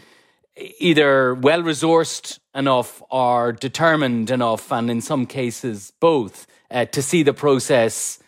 either 0.78 1.34
well 1.34 1.62
resourced 1.62 2.38
enough 2.54 3.02
or 3.10 3.52
determined 3.52 4.30
enough, 4.30 4.70
and 4.72 4.90
in 4.90 5.00
some 5.00 5.26
cases 5.26 5.92
both, 6.00 6.46
uh, 6.70 6.84
to 6.86 7.02
see 7.02 7.22
the 7.22 7.32
process 7.32 8.18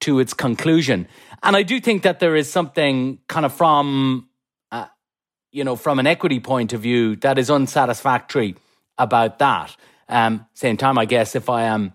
to 0.00 0.18
its 0.18 0.34
conclusion. 0.34 1.08
And 1.42 1.56
I 1.56 1.62
do 1.62 1.80
think 1.80 2.02
that 2.02 2.20
there 2.20 2.36
is 2.36 2.50
something 2.50 3.18
kind 3.28 3.46
of 3.46 3.52
from, 3.52 4.28
uh, 4.72 4.86
you 5.52 5.64
know, 5.64 5.76
from 5.76 5.98
an 5.98 6.06
equity 6.06 6.40
point 6.40 6.72
of 6.72 6.80
view 6.80 7.16
that 7.16 7.38
is 7.38 7.50
unsatisfactory 7.50 8.56
about 8.98 9.38
that. 9.38 9.76
Um, 10.08 10.46
same 10.54 10.76
time, 10.76 10.98
I 10.98 11.04
guess 11.04 11.34
if 11.34 11.48
I 11.48 11.64
am 11.64 11.92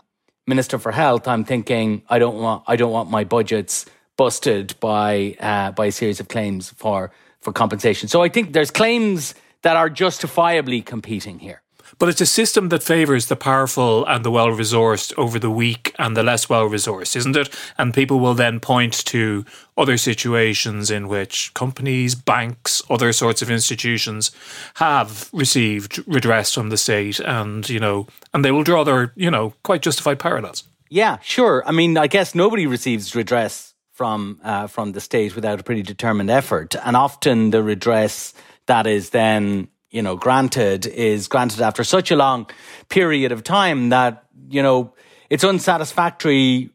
Minister 0.47 0.79
for 0.79 0.91
Health, 0.91 1.27
I'm 1.27 1.45
thinking 1.45 2.03
I 2.09 2.19
don't 2.19 2.37
want 2.37 2.63
I 2.67 2.75
don't 2.75 2.91
want 2.91 3.09
my 3.09 3.23
budgets 3.23 3.85
busted 4.17 4.79
by 4.79 5.35
uh, 5.39 5.71
by 5.71 5.87
a 5.87 5.91
series 5.91 6.19
of 6.19 6.27
claims 6.27 6.69
for 6.71 7.11
for 7.39 7.53
compensation. 7.53 8.09
So 8.09 8.21
I 8.23 8.29
think 8.29 8.53
there's 8.53 8.71
claims 8.71 9.35
that 9.61 9.77
are 9.77 9.89
justifiably 9.89 10.81
competing 10.81 11.39
here. 11.39 11.61
But 11.99 12.07
it's 12.07 12.21
a 12.21 12.25
system 12.25 12.69
that 12.69 12.81
favours 12.81 13.25
the 13.25 13.35
powerful 13.35 14.05
and 14.05 14.23
the 14.23 14.31
well 14.31 14.47
resourced 14.47 15.13
over 15.17 15.37
the 15.37 15.51
weak 15.51 15.93
and 15.99 16.15
the 16.15 16.23
less 16.23 16.47
well 16.47 16.69
resourced, 16.69 17.17
isn't 17.17 17.35
it? 17.35 17.53
And 17.77 17.93
people 17.93 18.21
will 18.21 18.33
then 18.33 18.61
point 18.61 18.93
to 19.07 19.43
other 19.77 19.97
situations 19.97 20.89
in 20.89 21.09
which 21.09 21.53
companies, 21.53 22.15
banks, 22.15 22.81
other 22.89 23.11
sorts 23.11 23.41
of 23.41 23.51
institutions 23.51 24.31
have 24.75 25.29
received 25.33 26.01
redress 26.07 26.53
from 26.53 26.69
the 26.69 26.77
state 26.77 27.19
and, 27.19 27.69
you 27.69 27.81
know, 27.81 28.07
and 28.33 28.45
they 28.45 28.51
will 28.51 28.63
draw 28.63 28.85
their, 28.85 29.11
you 29.17 29.29
know, 29.29 29.53
quite 29.63 29.81
justified 29.81 30.19
parallels. 30.19 30.63
Yeah, 30.89 31.17
sure. 31.21 31.63
I 31.65 31.71
mean, 31.73 31.97
I 31.97 32.07
guess 32.07 32.33
nobody 32.33 32.65
receives 32.65 33.13
redress 33.13 33.73
from 33.91 34.39
uh, 34.43 34.67
from 34.67 34.93
the 34.93 35.01
state 35.01 35.35
without 35.35 35.59
a 35.59 35.63
pretty 35.63 35.83
determined 35.83 36.29
effort, 36.29 36.73
and 36.83 36.95
often 36.95 37.51
the 37.51 37.61
redress 37.61 38.33
that 38.65 38.87
is 38.87 39.09
then 39.09 39.67
you 39.91 40.01
know, 40.01 40.15
granted 40.15 40.85
is 40.85 41.27
granted 41.27 41.61
after 41.61 41.83
such 41.83 42.11
a 42.11 42.15
long 42.15 42.47
period 42.89 43.31
of 43.31 43.43
time 43.43 43.89
that, 43.89 44.25
you 44.49 44.61
know, 44.61 44.93
it's 45.29 45.43
unsatisfactory 45.43 46.69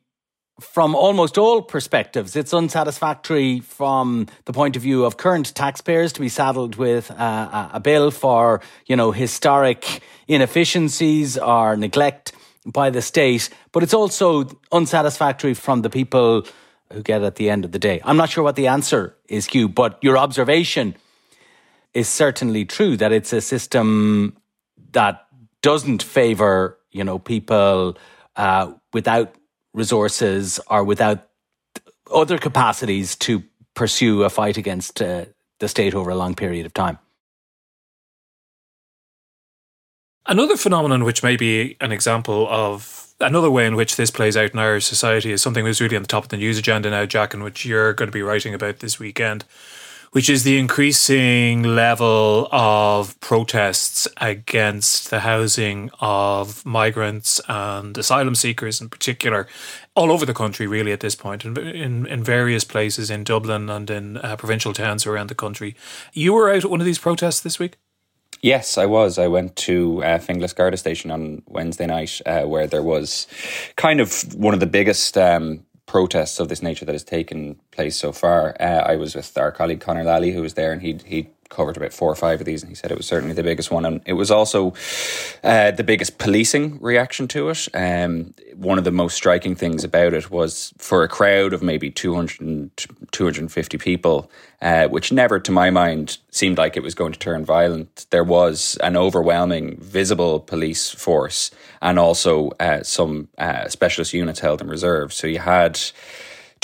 from 0.60 0.94
almost 0.94 1.36
all 1.36 1.62
perspectives. 1.62 2.36
It's 2.36 2.54
unsatisfactory 2.54 3.60
from 3.60 4.28
the 4.44 4.52
point 4.52 4.76
of 4.76 4.82
view 4.82 5.04
of 5.04 5.16
current 5.16 5.52
taxpayers 5.54 6.12
to 6.12 6.20
be 6.20 6.28
saddled 6.28 6.76
with 6.76 7.10
uh, 7.10 7.70
a 7.72 7.80
bill 7.80 8.10
for, 8.10 8.60
you 8.86 8.94
know, 8.94 9.10
historic 9.10 10.00
inefficiencies 10.28 11.36
or 11.36 11.76
neglect 11.76 12.32
by 12.64 12.90
the 12.90 13.02
state. 13.02 13.50
But 13.72 13.82
it's 13.82 13.94
also 13.94 14.48
unsatisfactory 14.70 15.54
from 15.54 15.82
the 15.82 15.90
people 15.90 16.46
who 16.92 17.02
get 17.02 17.22
at 17.22 17.34
the 17.34 17.50
end 17.50 17.64
of 17.64 17.72
the 17.72 17.78
day. 17.80 18.00
I'm 18.04 18.16
not 18.16 18.30
sure 18.30 18.44
what 18.44 18.56
the 18.56 18.68
answer 18.68 19.16
is, 19.28 19.46
Hugh, 19.46 19.68
but 19.68 19.98
your 20.02 20.16
observation 20.16 20.94
is 21.94 22.08
certainly 22.08 22.64
true 22.64 22.96
that 22.96 23.12
it's 23.12 23.32
a 23.32 23.40
system 23.40 24.36
that 24.92 25.26
doesn't 25.62 26.02
favor 26.02 26.78
you 26.90 27.04
know 27.04 27.18
people 27.18 27.96
uh, 28.36 28.72
without 28.92 29.34
resources 29.72 30.60
or 30.68 30.84
without 30.84 31.28
other 32.12 32.38
capacities 32.38 33.16
to 33.16 33.42
pursue 33.74 34.22
a 34.22 34.30
fight 34.30 34.56
against 34.56 35.02
uh, 35.02 35.24
the 35.58 35.68
state 35.68 35.94
over 35.94 36.10
a 36.10 36.14
long 36.14 36.34
period 36.34 36.66
of 36.66 36.72
time. 36.74 36.98
Another 40.26 40.56
phenomenon, 40.56 41.04
which 41.04 41.22
may 41.22 41.36
be 41.36 41.76
an 41.80 41.92
example 41.92 42.46
of 42.48 43.08
another 43.20 43.50
way 43.50 43.66
in 43.66 43.74
which 43.76 43.96
this 43.96 44.10
plays 44.10 44.36
out 44.36 44.52
in 44.52 44.58
Irish 44.58 44.86
society, 44.86 45.32
is 45.32 45.42
something 45.42 45.64
that's 45.64 45.80
really 45.80 45.96
on 45.96 46.02
the 46.02 46.08
top 46.08 46.24
of 46.24 46.28
the 46.30 46.36
news 46.36 46.58
agenda 46.58 46.88
now, 46.88 47.04
Jack, 47.04 47.34
and 47.34 47.42
which 47.42 47.66
you're 47.66 47.92
going 47.92 48.08
to 48.08 48.12
be 48.12 48.22
writing 48.22 48.54
about 48.54 48.78
this 48.78 48.98
weekend 48.98 49.44
which 50.14 50.30
is 50.30 50.44
the 50.44 50.60
increasing 50.60 51.64
level 51.64 52.48
of 52.52 53.18
protests 53.18 54.06
against 54.18 55.10
the 55.10 55.20
housing 55.20 55.90
of 55.98 56.64
migrants 56.64 57.40
and 57.48 57.98
asylum 57.98 58.36
seekers 58.36 58.80
in 58.80 58.88
particular 58.88 59.48
all 59.96 60.12
over 60.12 60.24
the 60.24 60.32
country 60.32 60.68
really 60.68 60.92
at 60.92 61.00
this 61.00 61.16
point 61.16 61.44
in, 61.44 61.58
in, 61.58 62.06
in 62.06 62.22
various 62.22 62.62
places 62.62 63.10
in 63.10 63.24
Dublin 63.24 63.68
and 63.68 63.90
in 63.90 64.16
uh, 64.18 64.36
provincial 64.36 64.72
towns 64.72 65.04
around 65.04 65.26
the 65.26 65.34
country. 65.34 65.74
You 66.12 66.32
were 66.32 66.48
out 66.48 66.64
at 66.64 66.70
one 66.70 66.80
of 66.80 66.86
these 66.86 67.00
protests 67.00 67.40
this 67.40 67.58
week? 67.58 67.76
Yes, 68.40 68.78
I 68.78 68.86
was. 68.86 69.18
I 69.18 69.26
went 69.26 69.56
to 69.56 70.04
uh, 70.04 70.18
Finglas 70.18 70.54
Garda 70.54 70.76
Station 70.76 71.10
on 71.10 71.42
Wednesday 71.46 71.86
night, 71.86 72.20
uh, 72.24 72.42
where 72.42 72.68
there 72.68 72.82
was 72.84 73.26
kind 73.74 73.98
of 73.98 74.32
one 74.34 74.54
of 74.54 74.60
the 74.60 74.66
biggest 74.66 75.18
um, 75.18 75.64
protests 75.94 76.40
of 76.40 76.48
this 76.48 76.60
nature 76.60 76.84
that 76.84 76.90
has 76.90 77.04
taken 77.04 77.54
place 77.70 77.96
so 77.96 78.10
far. 78.10 78.56
Uh, 78.58 78.82
I 78.84 78.96
was 78.96 79.14
with 79.14 79.38
our 79.38 79.52
colleague 79.52 79.80
Conor 79.80 80.02
Lally, 80.02 80.32
who 80.32 80.42
was 80.42 80.54
there, 80.54 80.72
and 80.72 80.82
he 80.82 80.98
he 81.04 81.28
covered 81.48 81.76
about 81.76 81.92
four 81.92 82.10
or 82.10 82.14
five 82.14 82.40
of 82.40 82.46
these, 82.46 82.62
and 82.62 82.70
he 82.70 82.74
said 82.74 82.90
it 82.90 82.96
was 82.96 83.06
certainly 83.06 83.34
the 83.34 83.42
biggest 83.42 83.70
one, 83.70 83.84
and 83.84 84.00
it 84.06 84.14
was 84.14 84.30
also 84.30 84.74
uh, 85.42 85.70
the 85.70 85.84
biggest 85.84 86.18
policing 86.18 86.78
reaction 86.80 87.28
to 87.28 87.48
it. 87.50 87.68
Um, 87.74 88.34
one 88.54 88.78
of 88.78 88.84
the 88.84 88.90
most 88.90 89.14
striking 89.14 89.54
things 89.54 89.84
about 89.84 90.14
it 90.14 90.30
was 90.30 90.72
for 90.78 91.02
a 91.02 91.08
crowd 91.08 91.52
of 91.52 91.62
maybe 91.62 91.90
200, 91.90 92.70
250 93.10 93.78
people, 93.78 94.30
uh, 94.62 94.88
which 94.88 95.12
never, 95.12 95.40
to 95.40 95.52
my 95.52 95.70
mind, 95.70 96.18
seemed 96.30 96.58
like 96.58 96.76
it 96.76 96.82
was 96.82 96.94
going 96.94 97.12
to 97.12 97.18
turn 97.18 97.44
violent. 97.44 98.06
There 98.10 98.24
was 98.24 98.78
an 98.82 98.96
overwhelming, 98.96 99.78
visible 99.80 100.40
police 100.40 100.90
force, 100.90 101.50
and 101.82 101.98
also 101.98 102.50
uh, 102.60 102.82
some 102.82 103.28
uh, 103.38 103.68
specialist 103.68 104.12
units 104.12 104.40
held 104.40 104.60
in 104.60 104.68
reserve. 104.68 105.12
So 105.12 105.26
you 105.26 105.38
had 105.38 105.80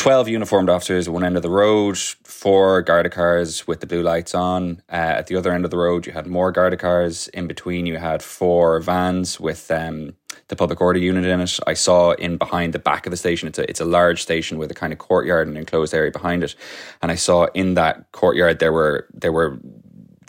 12 0.00 0.28
uniformed 0.28 0.70
officers 0.70 1.06
at 1.06 1.12
one 1.12 1.22
end 1.22 1.36
of 1.36 1.42
the 1.42 1.50
road, 1.50 1.98
four 1.98 2.80
Garda 2.80 3.10
cars 3.10 3.66
with 3.66 3.80
the 3.80 3.86
blue 3.86 4.02
lights 4.02 4.34
on. 4.34 4.80
Uh, 4.88 4.94
at 4.94 5.26
the 5.26 5.36
other 5.36 5.52
end 5.52 5.66
of 5.66 5.70
the 5.70 5.76
road, 5.76 6.06
you 6.06 6.12
had 6.14 6.26
more 6.26 6.50
Garda 6.50 6.78
cars. 6.78 7.28
In 7.28 7.46
between, 7.46 7.84
you 7.84 7.98
had 7.98 8.22
four 8.22 8.80
vans 8.80 9.38
with 9.38 9.70
um, 9.70 10.14
the 10.48 10.56
public 10.56 10.80
order 10.80 10.98
unit 10.98 11.26
in 11.26 11.42
it. 11.42 11.60
I 11.66 11.74
saw 11.74 12.12
in 12.12 12.38
behind 12.38 12.72
the 12.72 12.78
back 12.78 13.04
of 13.04 13.10
the 13.10 13.18
station, 13.18 13.46
it's 13.46 13.58
a, 13.58 13.68
it's 13.68 13.80
a 13.80 13.84
large 13.84 14.22
station 14.22 14.56
with 14.56 14.70
a 14.70 14.74
kind 14.74 14.94
of 14.94 14.98
courtyard 14.98 15.48
and 15.48 15.58
enclosed 15.58 15.92
area 15.92 16.10
behind 16.10 16.44
it. 16.44 16.54
And 17.02 17.12
I 17.12 17.16
saw 17.16 17.48
in 17.52 17.74
that 17.74 18.10
courtyard, 18.12 18.58
there 18.58 18.72
were, 18.72 19.06
there 19.12 19.32
were 19.32 19.60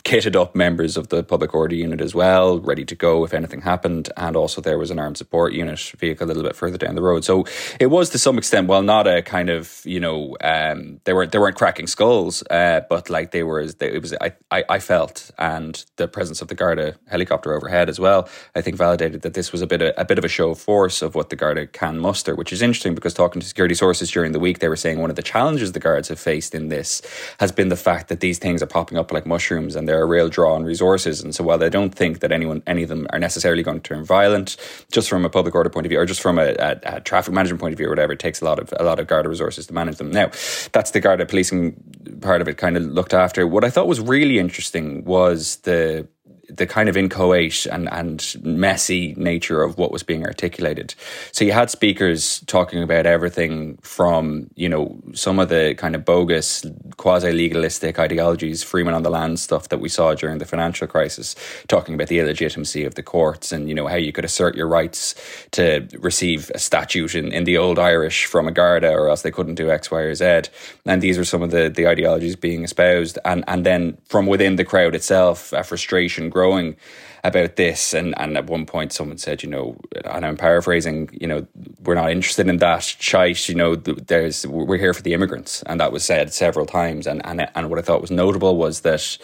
kitted 0.04 0.34
up 0.34 0.54
members 0.54 0.96
of 0.96 1.08
the 1.08 1.22
public 1.22 1.54
order 1.54 1.74
unit 1.74 2.00
as 2.00 2.14
well, 2.14 2.58
ready 2.58 2.84
to 2.84 2.94
go 2.94 3.24
if 3.24 3.32
anything 3.32 3.60
happened. 3.60 4.10
And 4.16 4.36
also 4.36 4.60
there 4.60 4.78
was 4.78 4.90
an 4.90 4.98
armed 4.98 5.16
support 5.16 5.52
unit 5.52 5.78
vehicle 5.98 6.26
a 6.26 6.28
little 6.28 6.42
bit 6.42 6.56
further 6.56 6.78
down 6.78 6.94
the 6.94 7.02
road. 7.02 7.24
So 7.24 7.46
it 7.78 7.86
was 7.86 8.10
to 8.10 8.18
some 8.18 8.38
extent, 8.38 8.68
well, 8.68 8.82
not 8.82 9.06
a 9.06 9.22
kind 9.22 9.50
of, 9.50 9.80
you 9.84 10.00
know, 10.00 10.36
um, 10.40 11.00
they 11.04 11.12
weren't, 11.12 11.32
they 11.32 11.38
weren't 11.38 11.56
cracking 11.56 11.86
skulls, 11.86 12.42
uh, 12.50 12.80
but 12.88 13.10
like 13.10 13.30
they 13.30 13.42
were, 13.42 13.66
they, 13.66 13.92
it 13.92 14.02
was, 14.02 14.14
I, 14.20 14.32
I, 14.50 14.64
I, 14.68 14.78
felt, 14.78 15.30
and 15.38 15.84
the 15.96 16.08
presence 16.08 16.42
of 16.42 16.48
the 16.48 16.54
Garda 16.54 16.96
helicopter 17.06 17.54
overhead 17.54 17.88
as 17.88 18.00
well, 18.00 18.28
I 18.54 18.60
think 18.60 18.76
validated 18.76 19.22
that 19.22 19.34
this 19.34 19.52
was 19.52 19.62
a 19.62 19.66
bit, 19.66 19.82
of, 19.82 19.94
a 19.96 20.04
bit 20.04 20.18
of 20.18 20.24
a 20.24 20.28
show 20.28 20.50
of 20.50 20.58
force 20.58 21.02
of 21.02 21.14
what 21.14 21.30
the 21.30 21.36
Garda 21.36 21.66
can 21.66 21.98
muster, 21.98 22.34
which 22.34 22.52
is 22.52 22.62
interesting 22.62 22.94
because 22.94 23.14
talking 23.14 23.40
to 23.40 23.46
security 23.46 23.74
sources 23.74 24.10
during 24.10 24.32
the 24.32 24.40
week, 24.40 24.58
they 24.58 24.68
were 24.68 24.76
saying 24.76 25.00
one 25.00 25.10
of 25.10 25.16
the 25.16 25.22
challenges 25.22 25.72
the 25.72 25.80
guards 25.80 26.08
have 26.08 26.18
faced 26.18 26.54
in 26.54 26.68
this 26.68 27.02
has 27.38 27.52
been 27.52 27.68
the 27.68 27.76
fact 27.76 28.08
that 28.08 28.20
these 28.20 28.38
things 28.38 28.62
are 28.62 28.66
popping 28.66 28.98
up 28.98 29.12
like 29.12 29.26
mushrooms 29.26 29.76
and 29.76 29.88
they're 29.92 30.02
a 30.02 30.06
real 30.06 30.30
draw 30.30 30.54
on 30.54 30.64
resources. 30.64 31.22
And 31.22 31.34
so 31.34 31.44
while 31.44 31.62
I 31.62 31.68
don't 31.68 31.94
think 31.94 32.20
that 32.20 32.32
anyone, 32.32 32.62
any 32.66 32.82
of 32.82 32.88
them 32.88 33.06
are 33.10 33.18
necessarily 33.18 33.62
going 33.62 33.78
to 33.78 33.82
turn 33.82 34.04
violent, 34.04 34.56
just 34.90 35.08
from 35.08 35.24
a 35.26 35.28
public 35.28 35.54
order 35.54 35.68
point 35.68 35.84
of 35.84 35.90
view, 35.90 36.00
or 36.00 36.06
just 36.06 36.22
from 36.22 36.38
a, 36.38 36.54
a, 36.58 36.80
a 36.84 37.00
traffic 37.00 37.34
management 37.34 37.60
point 37.60 37.74
of 37.74 37.78
view, 37.78 37.88
or 37.88 37.90
whatever, 37.90 38.14
it 38.14 38.18
takes 38.18 38.40
a 38.40 38.44
lot 38.44 38.58
of 38.58 38.72
a 38.80 38.84
lot 38.84 38.98
of 38.98 39.06
Garda 39.06 39.28
resources 39.28 39.66
to 39.66 39.74
manage 39.74 39.96
them. 39.96 40.10
Now, 40.10 40.30
that's 40.72 40.92
the 40.92 41.00
Garda 41.00 41.26
policing 41.26 41.76
part 42.22 42.40
of 42.40 42.48
it, 42.48 42.56
kind 42.56 42.76
of 42.78 42.84
looked 42.84 43.12
after. 43.12 43.46
What 43.46 43.64
I 43.64 43.70
thought 43.70 43.86
was 43.86 44.00
really 44.00 44.38
interesting 44.38 45.04
was 45.04 45.56
the 45.56 46.08
the 46.48 46.66
kind 46.66 46.88
of 46.88 46.96
inchoate 46.96 47.66
and, 47.66 47.88
and 47.92 48.36
messy 48.42 49.14
nature 49.16 49.62
of 49.62 49.78
what 49.78 49.92
was 49.92 50.02
being 50.02 50.24
articulated. 50.24 50.94
So 51.30 51.44
you 51.44 51.52
had 51.52 51.70
speakers 51.70 52.40
talking 52.46 52.82
about 52.82 53.06
everything 53.06 53.78
from, 53.78 54.50
you 54.54 54.68
know, 54.68 55.00
some 55.14 55.38
of 55.38 55.48
the 55.48 55.74
kind 55.76 55.94
of 55.94 56.04
bogus, 56.04 56.66
quasi 56.96 57.32
legalistic 57.32 57.98
ideologies, 57.98 58.62
Freeman 58.62 58.94
on 58.94 59.02
the 59.02 59.10
land 59.10 59.38
stuff 59.38 59.68
that 59.68 59.78
we 59.78 59.88
saw 59.88 60.14
during 60.14 60.38
the 60.38 60.44
financial 60.44 60.86
crisis, 60.86 61.36
talking 61.68 61.94
about 61.94 62.08
the 62.08 62.18
illegitimacy 62.18 62.84
of 62.84 62.96
the 62.96 63.02
courts 63.02 63.52
and, 63.52 63.68
you 63.68 63.74
know, 63.74 63.86
how 63.86 63.96
you 63.96 64.12
could 64.12 64.24
assert 64.24 64.56
your 64.56 64.68
rights 64.68 65.14
to 65.52 65.86
receive 66.00 66.50
a 66.54 66.58
statute 66.58 67.14
in, 67.14 67.32
in 67.32 67.44
the 67.44 67.56
old 67.56 67.78
Irish 67.78 68.26
from 68.26 68.48
a 68.48 68.52
Garda 68.52 68.90
or 68.90 69.08
else 69.08 69.22
they 69.22 69.30
couldn't 69.30 69.54
do 69.54 69.70
X, 69.70 69.90
Y, 69.90 70.00
or 70.00 70.14
Z. 70.14 70.42
And 70.86 71.00
these 71.00 71.18
are 71.18 71.24
some 71.24 71.42
of 71.42 71.50
the, 71.50 71.68
the 71.68 71.86
ideologies 71.86 72.36
being 72.36 72.64
espoused. 72.64 73.18
And, 73.24 73.44
and 73.46 73.64
then 73.64 73.96
from 74.06 74.26
within 74.26 74.56
the 74.56 74.64
crowd 74.64 74.94
itself, 74.94 75.52
a 75.52 75.62
frustration 75.62 76.30
growing 76.32 76.76
about 77.24 77.56
this. 77.56 77.94
And, 77.94 78.14
and 78.18 78.36
at 78.36 78.46
one 78.46 78.66
point, 78.66 78.92
someone 78.92 79.18
said, 79.18 79.42
you 79.42 79.48
know, 79.48 79.76
and 80.04 80.26
I'm 80.26 80.36
paraphrasing, 80.36 81.08
you 81.12 81.26
know, 81.26 81.46
we're 81.84 81.94
not 81.94 82.10
interested 82.10 82.48
in 82.48 82.56
that 82.58 82.82
shite. 82.82 83.48
You 83.48 83.54
know, 83.54 83.76
there's 83.76 84.46
we're 84.46 84.78
here 84.78 84.94
for 84.94 85.02
the 85.02 85.14
immigrants, 85.14 85.62
and 85.64 85.80
that 85.80 85.92
was 85.92 86.04
said 86.04 86.32
several 86.32 86.66
times. 86.66 87.06
And 87.06 87.24
and 87.24 87.48
and 87.54 87.70
what 87.70 87.78
I 87.78 87.82
thought 87.82 88.00
was 88.00 88.10
notable 88.10 88.56
was 88.56 88.80
that 88.80 89.18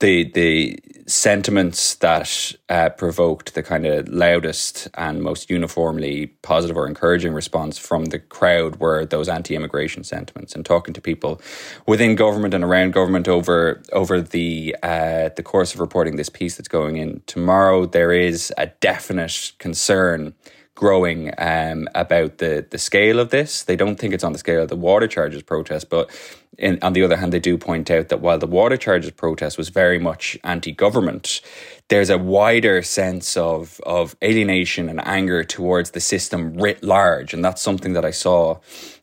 the 0.00 0.30
the 0.32 0.78
sentiments 1.06 1.94
that 1.96 2.52
uh, 2.68 2.90
provoked 2.90 3.54
the 3.54 3.62
kind 3.62 3.86
of 3.86 4.06
loudest 4.08 4.88
and 4.94 5.22
most 5.22 5.48
uniformly 5.48 6.26
positive 6.42 6.76
or 6.76 6.86
encouraging 6.86 7.32
response 7.32 7.78
from 7.78 8.06
the 8.06 8.18
crowd 8.18 8.76
were 8.76 9.06
those 9.06 9.26
anti-immigration 9.26 10.04
sentiments. 10.04 10.54
And 10.54 10.66
talking 10.66 10.92
to 10.92 11.00
people 11.00 11.40
within 11.86 12.14
government 12.14 12.52
and 12.52 12.62
around 12.62 12.92
government 12.92 13.26
over 13.26 13.82
over 13.92 14.20
the 14.20 14.76
uh, 14.82 15.30
the 15.34 15.42
course 15.42 15.74
of 15.74 15.80
reporting 15.80 16.16
this 16.16 16.28
piece 16.28 16.56
that's 16.56 16.68
going 16.68 16.96
in 16.96 17.22
tomorrow, 17.26 17.86
there 17.86 18.12
is 18.12 18.52
a 18.58 18.66
definite 18.80 19.52
concern 19.58 20.34
growing 20.78 21.32
um, 21.38 21.88
about 21.96 22.38
the 22.38 22.64
the 22.70 22.78
scale 22.78 23.18
of 23.18 23.30
this. 23.30 23.64
They 23.64 23.74
don't 23.74 23.96
think 23.96 24.14
it's 24.14 24.22
on 24.22 24.32
the 24.32 24.38
scale 24.38 24.62
of 24.62 24.68
the 24.68 24.76
water 24.76 25.08
charges 25.08 25.42
protest, 25.42 25.90
but 25.90 26.08
in, 26.56 26.78
on 26.82 26.92
the 26.92 27.02
other 27.02 27.16
hand, 27.16 27.32
they 27.32 27.40
do 27.40 27.58
point 27.58 27.90
out 27.90 28.10
that 28.10 28.20
while 28.20 28.38
the 28.38 28.46
water 28.46 28.76
charges 28.76 29.10
protest 29.10 29.58
was 29.58 29.70
very 29.70 29.98
much 29.98 30.38
anti-government, 30.44 31.40
there's 31.88 32.10
a 32.10 32.16
wider 32.16 32.80
sense 32.82 33.36
of 33.36 33.80
of 33.84 34.14
alienation 34.22 34.88
and 34.88 35.04
anger 35.04 35.42
towards 35.42 35.90
the 35.90 36.00
system 36.00 36.54
writ 36.54 36.80
large, 36.84 37.34
and 37.34 37.44
that's 37.44 37.60
something 37.60 37.94
that 37.94 38.04
I 38.04 38.12
saw 38.12 38.58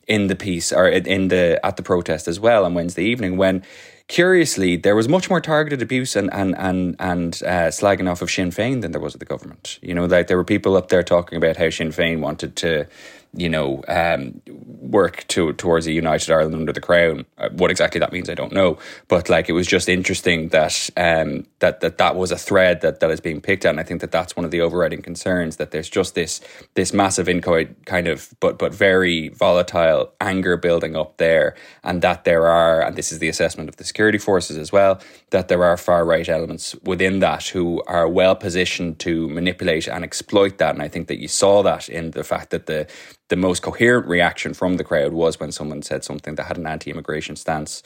in 0.08 0.28
the 0.28 0.36
piece 0.36 0.72
or 0.72 0.88
in 0.88 1.28
the 1.28 1.60
at 1.62 1.76
the 1.76 1.84
protest 1.84 2.30
as 2.30 2.40
well 2.40 2.64
on 2.64 2.74
Wednesday 2.74 3.04
evening 3.04 3.36
when 3.36 3.64
curiously, 4.08 4.76
there 4.76 4.96
was 4.96 5.08
much 5.08 5.30
more 5.30 5.42
targeted 5.42 5.82
abuse 5.82 6.16
and 6.16 6.32
and 6.34 6.56
and 6.58 6.96
and 7.00 7.42
uh, 7.46 7.70
slagging 7.70 8.10
off 8.10 8.22
of 8.22 8.30
Sinn 8.30 8.52
Féin 8.52 8.82
than 8.82 8.92
there 8.92 9.02
was 9.02 9.14
of 9.14 9.20
the 9.20 9.26
government. 9.26 9.80
You 9.82 9.94
know, 9.94 10.06
like 10.06 10.28
there 10.28 10.38
were 10.38 10.44
people 10.44 10.76
up 10.76 10.90
there 10.90 11.04
talking 11.04 11.38
about 11.38 11.58
how 11.58 11.70
Sinn 11.70 11.90
Féin 11.90 12.20
wanted 12.20 12.56
to 12.58 12.88
you 13.36 13.50
know, 13.50 13.84
um, 13.88 14.42
work 14.82 15.26
to 15.28 15.54
towards 15.54 15.88
a 15.88 15.92
united 15.92 16.32
Ireland 16.32 16.56
under 16.56 16.72
the 16.72 16.82
crown. 16.82 17.26
Uh, 17.38 17.50
what 17.50 17.72
exactly 17.72 18.00
that 18.00 18.12
means, 18.12 18.30
I 18.30 18.34
don't 18.36 18.54
know. 18.54 18.78
But 19.08 19.30
like, 19.30 19.50
it 19.50 19.54
was 19.54 19.68
just 19.68 19.90
interesting 19.90 20.50
that 20.50 20.90
um, 20.98 21.46
that 21.60 21.82
that 21.82 21.98
that 21.98 22.16
was 22.16 22.32
a 22.32 22.38
thread 22.38 22.82
that 22.82 23.00
that 23.00 23.10
is 23.12 23.20
being 23.20 23.42
picked 23.42 23.66
at, 23.66 23.72
and 23.72 23.80
I 23.80 23.84
think 23.84 24.02
that 24.02 24.12
that's 24.12 24.36
one 24.36 24.46
of 24.46 24.52
the 24.52 24.62
overriding 24.62 25.02
concerns 25.02 25.58
that 25.58 25.72
there's 25.72 25.90
just 25.90 26.16
this 26.16 26.42
this 26.76 26.94
massive 26.94 27.28
inchoate 27.28 27.86
kind 27.86 28.08
of 28.08 28.34
but 28.40 28.58
but 28.58 28.74
very 28.74 29.30
volatile 29.30 30.14
anger 30.22 30.58
building 30.58 30.96
up 30.96 31.18
there, 31.18 31.56
and 31.84 32.02
that 32.02 32.24
there 32.24 32.48
are, 32.48 32.82
and 32.82 32.96
this 32.96 33.12
is 33.12 33.20
the 33.20 33.30
assessment 33.30 33.70
of 33.70 33.76
the 33.78 33.84
security 33.84 34.18
forces 34.18 34.58
as 34.58 34.72
well, 34.72 35.00
that 35.32 35.48
there 35.48 35.64
are 35.64 35.78
far 35.78 36.06
right 36.06 36.30
elements 36.30 36.76
within 36.84 37.20
that 37.20 37.48
who 37.48 37.82
are 37.88 38.08
well 38.08 38.36
positioned 38.36 39.00
to 39.00 39.28
manipulate 39.30 39.88
and 39.88 40.04
exploit 40.04 40.58
that, 40.58 40.74
and 40.74 40.82
I 40.82 40.88
think 40.88 41.08
that 41.08 41.20
you 41.20 41.28
saw 41.28 41.64
that 41.64 41.90
in 41.90 42.12
the 42.12 42.24
fact 42.24 42.52
that 42.52 42.66
the 42.68 42.88
the 43.30 43.36
most 43.36 43.62
coherent 43.62 44.08
reaction 44.08 44.54
from 44.54 44.78
the 44.78 44.84
crowd 44.84 45.14
was 45.14 45.40
when 45.40 45.52
someone 45.52 45.82
said 45.82 46.04
something 46.04 46.36
that 46.36 46.46
had 46.46 46.58
an 46.58 46.68
anti-immigration 46.68 47.36
stance 47.36 47.82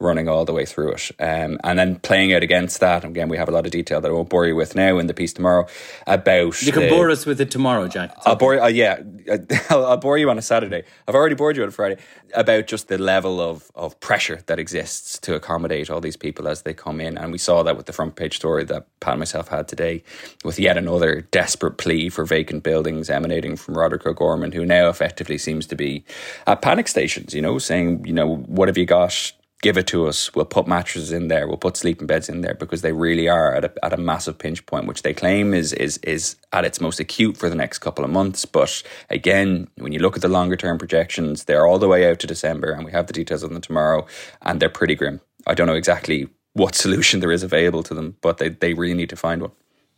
running 0.00 0.28
all 0.28 0.44
the 0.44 0.52
way 0.52 0.64
through 0.64 0.92
it. 0.92 1.10
Um, 1.18 1.58
and 1.62 1.78
then 1.78 1.96
playing 1.96 2.32
out 2.32 2.42
against 2.42 2.80
that, 2.80 3.04
again, 3.04 3.28
we 3.28 3.36
have 3.36 3.48
a 3.48 3.52
lot 3.52 3.66
of 3.66 3.72
detail 3.72 4.00
that 4.00 4.10
I 4.10 4.14
won't 4.14 4.30
bore 4.30 4.46
you 4.46 4.56
with 4.56 4.74
now 4.74 4.98
in 4.98 5.06
the 5.06 5.14
piece 5.14 5.32
tomorrow 5.32 5.66
about. 6.06 6.60
You 6.62 6.72
can 6.72 6.82
the, 6.82 6.88
bore 6.88 7.10
us 7.10 7.26
with 7.26 7.40
it 7.40 7.50
tomorrow, 7.50 7.86
Jack. 7.86 8.14
I'll 8.24 8.36
bore 8.36 8.54
you, 8.54 8.62
uh, 8.62 8.68
yeah, 8.68 9.00
I'll, 9.70 9.84
I'll, 9.84 9.96
bore 9.98 10.16
you 10.16 10.30
on 10.30 10.38
a 10.38 10.42
Saturday. 10.42 10.82
I've 11.06 11.14
already 11.14 11.34
bored 11.34 11.56
you 11.56 11.62
on 11.62 11.68
a 11.68 11.72
Friday 11.72 12.00
about 12.34 12.66
just 12.66 12.88
the 12.88 12.98
level 12.98 13.40
of, 13.40 13.70
of 13.74 13.98
pressure 14.00 14.40
that 14.46 14.58
exists 14.58 15.18
to 15.18 15.34
accommodate 15.34 15.90
all 15.90 16.00
these 16.00 16.16
people 16.16 16.48
as 16.48 16.62
they 16.62 16.72
come 16.72 17.00
in. 17.00 17.18
And 17.18 17.30
we 17.30 17.38
saw 17.38 17.62
that 17.62 17.76
with 17.76 17.86
the 17.86 17.92
front 17.92 18.16
page 18.16 18.36
story 18.36 18.64
that 18.64 18.86
Pat 19.00 19.14
and 19.14 19.20
myself 19.20 19.48
had 19.48 19.68
today 19.68 20.02
with 20.44 20.58
yet 20.58 20.78
another 20.78 21.22
desperate 21.30 21.76
plea 21.76 22.08
for 22.08 22.24
vacant 22.24 22.62
buildings 22.62 23.10
emanating 23.10 23.56
from 23.56 23.76
Roderic 23.76 24.06
O'Gorman, 24.06 24.52
who 24.52 24.64
now 24.64 24.88
effectively 24.88 25.36
seems 25.36 25.66
to 25.66 25.76
be 25.76 26.04
at 26.46 26.62
panic 26.62 26.88
stations, 26.88 27.34
you 27.34 27.42
know, 27.42 27.58
saying, 27.58 28.04
you 28.06 28.12
know, 28.12 28.36
what 28.36 28.68
have 28.68 28.78
you 28.78 28.86
got? 28.86 29.32
Give 29.62 29.76
it 29.76 29.86
to 29.88 30.06
us. 30.06 30.34
We'll 30.34 30.44
put 30.44 30.66
mattresses 30.66 31.12
in 31.12 31.28
there. 31.28 31.46
We'll 31.46 31.56
put 31.56 31.76
sleeping 31.76 32.06
beds 32.06 32.28
in 32.28 32.40
there 32.40 32.54
because 32.54 32.82
they 32.82 32.92
really 32.92 33.28
are 33.28 33.54
at 33.54 33.64
a, 33.64 33.84
at 33.84 33.92
a 33.92 33.96
massive 33.96 34.38
pinch 34.38 34.64
point, 34.66 34.86
which 34.86 35.02
they 35.02 35.14
claim 35.14 35.54
is 35.54 35.72
is 35.72 35.98
is 35.98 36.36
at 36.52 36.64
its 36.64 36.80
most 36.80 37.00
acute 37.00 37.36
for 37.36 37.48
the 37.48 37.54
next 37.54 37.78
couple 37.78 38.04
of 38.04 38.10
months. 38.10 38.44
But 38.44 38.82
again, 39.10 39.68
when 39.76 39.92
you 39.92 40.00
look 40.00 40.16
at 40.16 40.22
the 40.22 40.28
longer 40.28 40.56
term 40.56 40.78
projections, 40.78 41.44
they're 41.44 41.66
all 41.66 41.78
the 41.78 41.88
way 41.88 42.10
out 42.10 42.20
to 42.20 42.26
December, 42.26 42.70
and 42.70 42.84
we 42.84 42.92
have 42.92 43.06
the 43.06 43.12
details 43.12 43.42
of 43.42 43.50
them 43.50 43.60
tomorrow, 43.60 44.06
and 44.42 44.60
they're 44.60 44.68
pretty 44.68 44.94
grim. 44.94 45.20
I 45.46 45.54
don't 45.54 45.66
know 45.66 45.74
exactly 45.74 46.28
what 46.54 46.74
solution 46.84 47.20
there 47.20 47.32
is 47.32 47.42
available 47.42 47.82
to 47.84 47.94
them, 47.94 48.16
but 48.20 48.38
they, 48.38 48.48
they 48.48 48.74
really 48.74 48.94
need 48.94 49.10
to 49.10 49.16
find 49.16 49.42
one. 49.42 49.52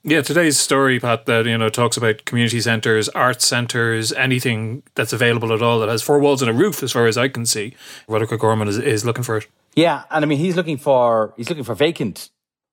Yeah, 0.04 0.20
today's 0.20 0.58
story, 0.58 0.98
Pat, 0.98 1.26
that 1.26 1.46
you 1.46 1.56
know 1.56 1.68
talks 1.68 1.96
about 1.96 2.24
community 2.24 2.60
centres, 2.60 3.08
art 3.10 3.40
centres, 3.40 4.12
anything 4.12 4.82
that's 4.96 5.12
available 5.12 5.52
at 5.52 5.62
all 5.62 5.78
that 5.78 5.88
has 5.88 6.02
four 6.02 6.18
walls 6.18 6.42
and 6.42 6.50
a 6.50 6.54
roof, 6.54 6.82
as 6.82 6.90
far 6.90 7.06
as 7.06 7.16
I 7.16 7.28
can 7.28 7.46
see. 7.46 7.76
Roderic 8.08 8.40
Gorman 8.40 8.66
is, 8.66 8.78
is 8.78 9.04
looking 9.04 9.22
for 9.22 9.36
it. 9.36 9.46
Yeah, 9.76 10.02
and 10.10 10.24
I 10.24 10.28
mean 10.28 10.38
he's 10.38 10.56
looking 10.56 10.76
for 10.76 11.34
he's 11.36 11.48
looking 11.48 11.62
for 11.62 11.76
vacant 11.76 12.30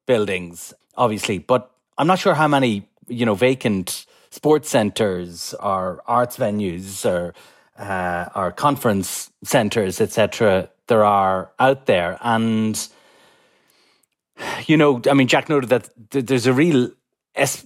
buildings, 0.08 0.74
obviously, 0.98 1.38
but 1.38 1.70
I'm 2.00 2.08
not 2.08 2.18
sure 2.18 2.34
how 2.34 2.48
many 2.48 2.88
you 3.08 3.28
know 3.28 3.36
vacant 3.36 4.08
sports 4.32 4.68
centres 4.68 5.54
or 5.60 6.02
arts 6.08 6.36
venues 6.36 7.06
or 7.06 7.36
uh, 7.78 8.30
or 8.34 8.52
conference 8.52 9.30
centres, 9.44 10.02
etc. 10.02 10.70
There 10.88 11.06
are 11.06 11.52
out 11.60 11.86
there, 11.86 12.18
and 12.22 12.90
you 14.66 14.78
know, 14.78 15.00
I 15.08 15.14
mean, 15.14 15.28
Jack 15.28 15.48
noted 15.48 15.70
that 15.70 15.90
there's 16.10 16.48
a 16.48 16.54
real 16.54 16.90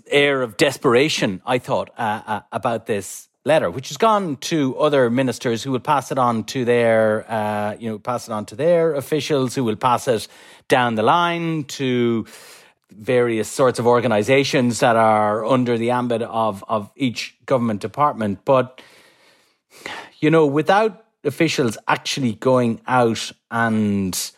air 0.08 0.42
of 0.42 0.58
desperation, 0.58 1.42
I 1.46 1.58
thought, 1.60 1.90
uh, 1.98 2.22
uh, 2.26 2.42
about 2.52 2.86
this 2.86 3.28
letter, 3.46 3.70
which 3.70 3.90
has 3.90 3.98
gone 3.98 4.38
to 4.38 4.78
other 4.78 5.10
ministers 5.10 5.64
who 5.64 5.72
will 5.72 5.80
pass 5.80 6.12
it 6.12 6.18
on 6.18 6.44
to 6.46 6.64
their, 6.64 7.30
uh, 7.30 7.76
you 7.80 7.90
know, 7.90 8.00
pass 8.00 8.28
it 8.28 8.32
on 8.32 8.46
to 8.46 8.56
their 8.56 8.94
officials, 8.96 9.56
who 9.56 9.64
will 9.64 9.76
pass 9.76 10.08
it 10.08 10.28
down 10.68 10.96
the 10.96 11.04
line 11.04 11.66
to 11.66 12.26
various 12.92 13.50
sorts 13.50 13.80
of 13.80 13.88
organisations 13.88 14.80
that 14.80 14.96
are 14.96 15.46
under 15.46 15.78
the 15.78 15.92
ambit 15.92 16.22
of 16.22 16.64
of 16.68 16.90
each 16.96 17.36
government 17.46 17.82
department. 17.82 18.46
But 18.46 18.82
you 20.20 20.30
know, 20.30 20.46
without 20.46 21.06
officials 21.24 21.78
actually 21.88 22.34
going 22.34 22.82
out 22.88 23.32
and 23.50 24.32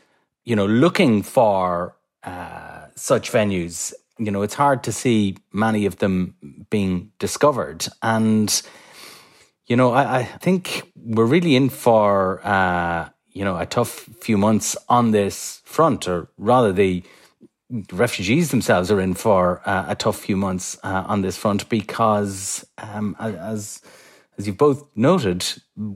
you 0.45 0.55
know 0.55 0.65
looking 0.65 1.21
for 1.21 1.95
uh, 2.23 2.85
such 2.95 3.31
venues 3.31 3.93
you 4.17 4.31
know, 4.31 4.41
it's 4.41 4.53
hard 4.53 4.83
to 4.83 4.91
see 4.91 5.37
many 5.51 5.85
of 5.85 5.97
them 5.97 6.35
being 6.69 7.11
discovered. 7.19 7.87
And, 8.01 8.61
you 9.67 9.75
know, 9.75 9.91
I, 9.93 10.19
I 10.19 10.23
think 10.23 10.91
we're 10.95 11.25
really 11.25 11.55
in 11.55 11.69
for, 11.69 12.45
uh, 12.45 13.09
you 13.31 13.43
know, 13.43 13.57
a 13.57 13.65
tough 13.65 14.09
few 14.21 14.37
months 14.37 14.77
on 14.87 15.11
this 15.11 15.61
front, 15.65 16.07
or 16.07 16.29
rather, 16.37 16.71
the 16.71 17.03
refugees 17.91 18.51
themselves 18.51 18.91
are 18.91 19.01
in 19.01 19.13
for 19.13 19.61
uh, 19.65 19.85
a 19.89 19.95
tough 19.95 20.19
few 20.19 20.37
months 20.37 20.77
uh, 20.83 21.03
on 21.07 21.21
this 21.21 21.35
front 21.35 21.67
because, 21.67 22.65
um, 22.77 23.15
as 23.19 23.81
as 24.37 24.45
you've 24.47 24.57
both 24.57 24.85
noted, 24.95 25.45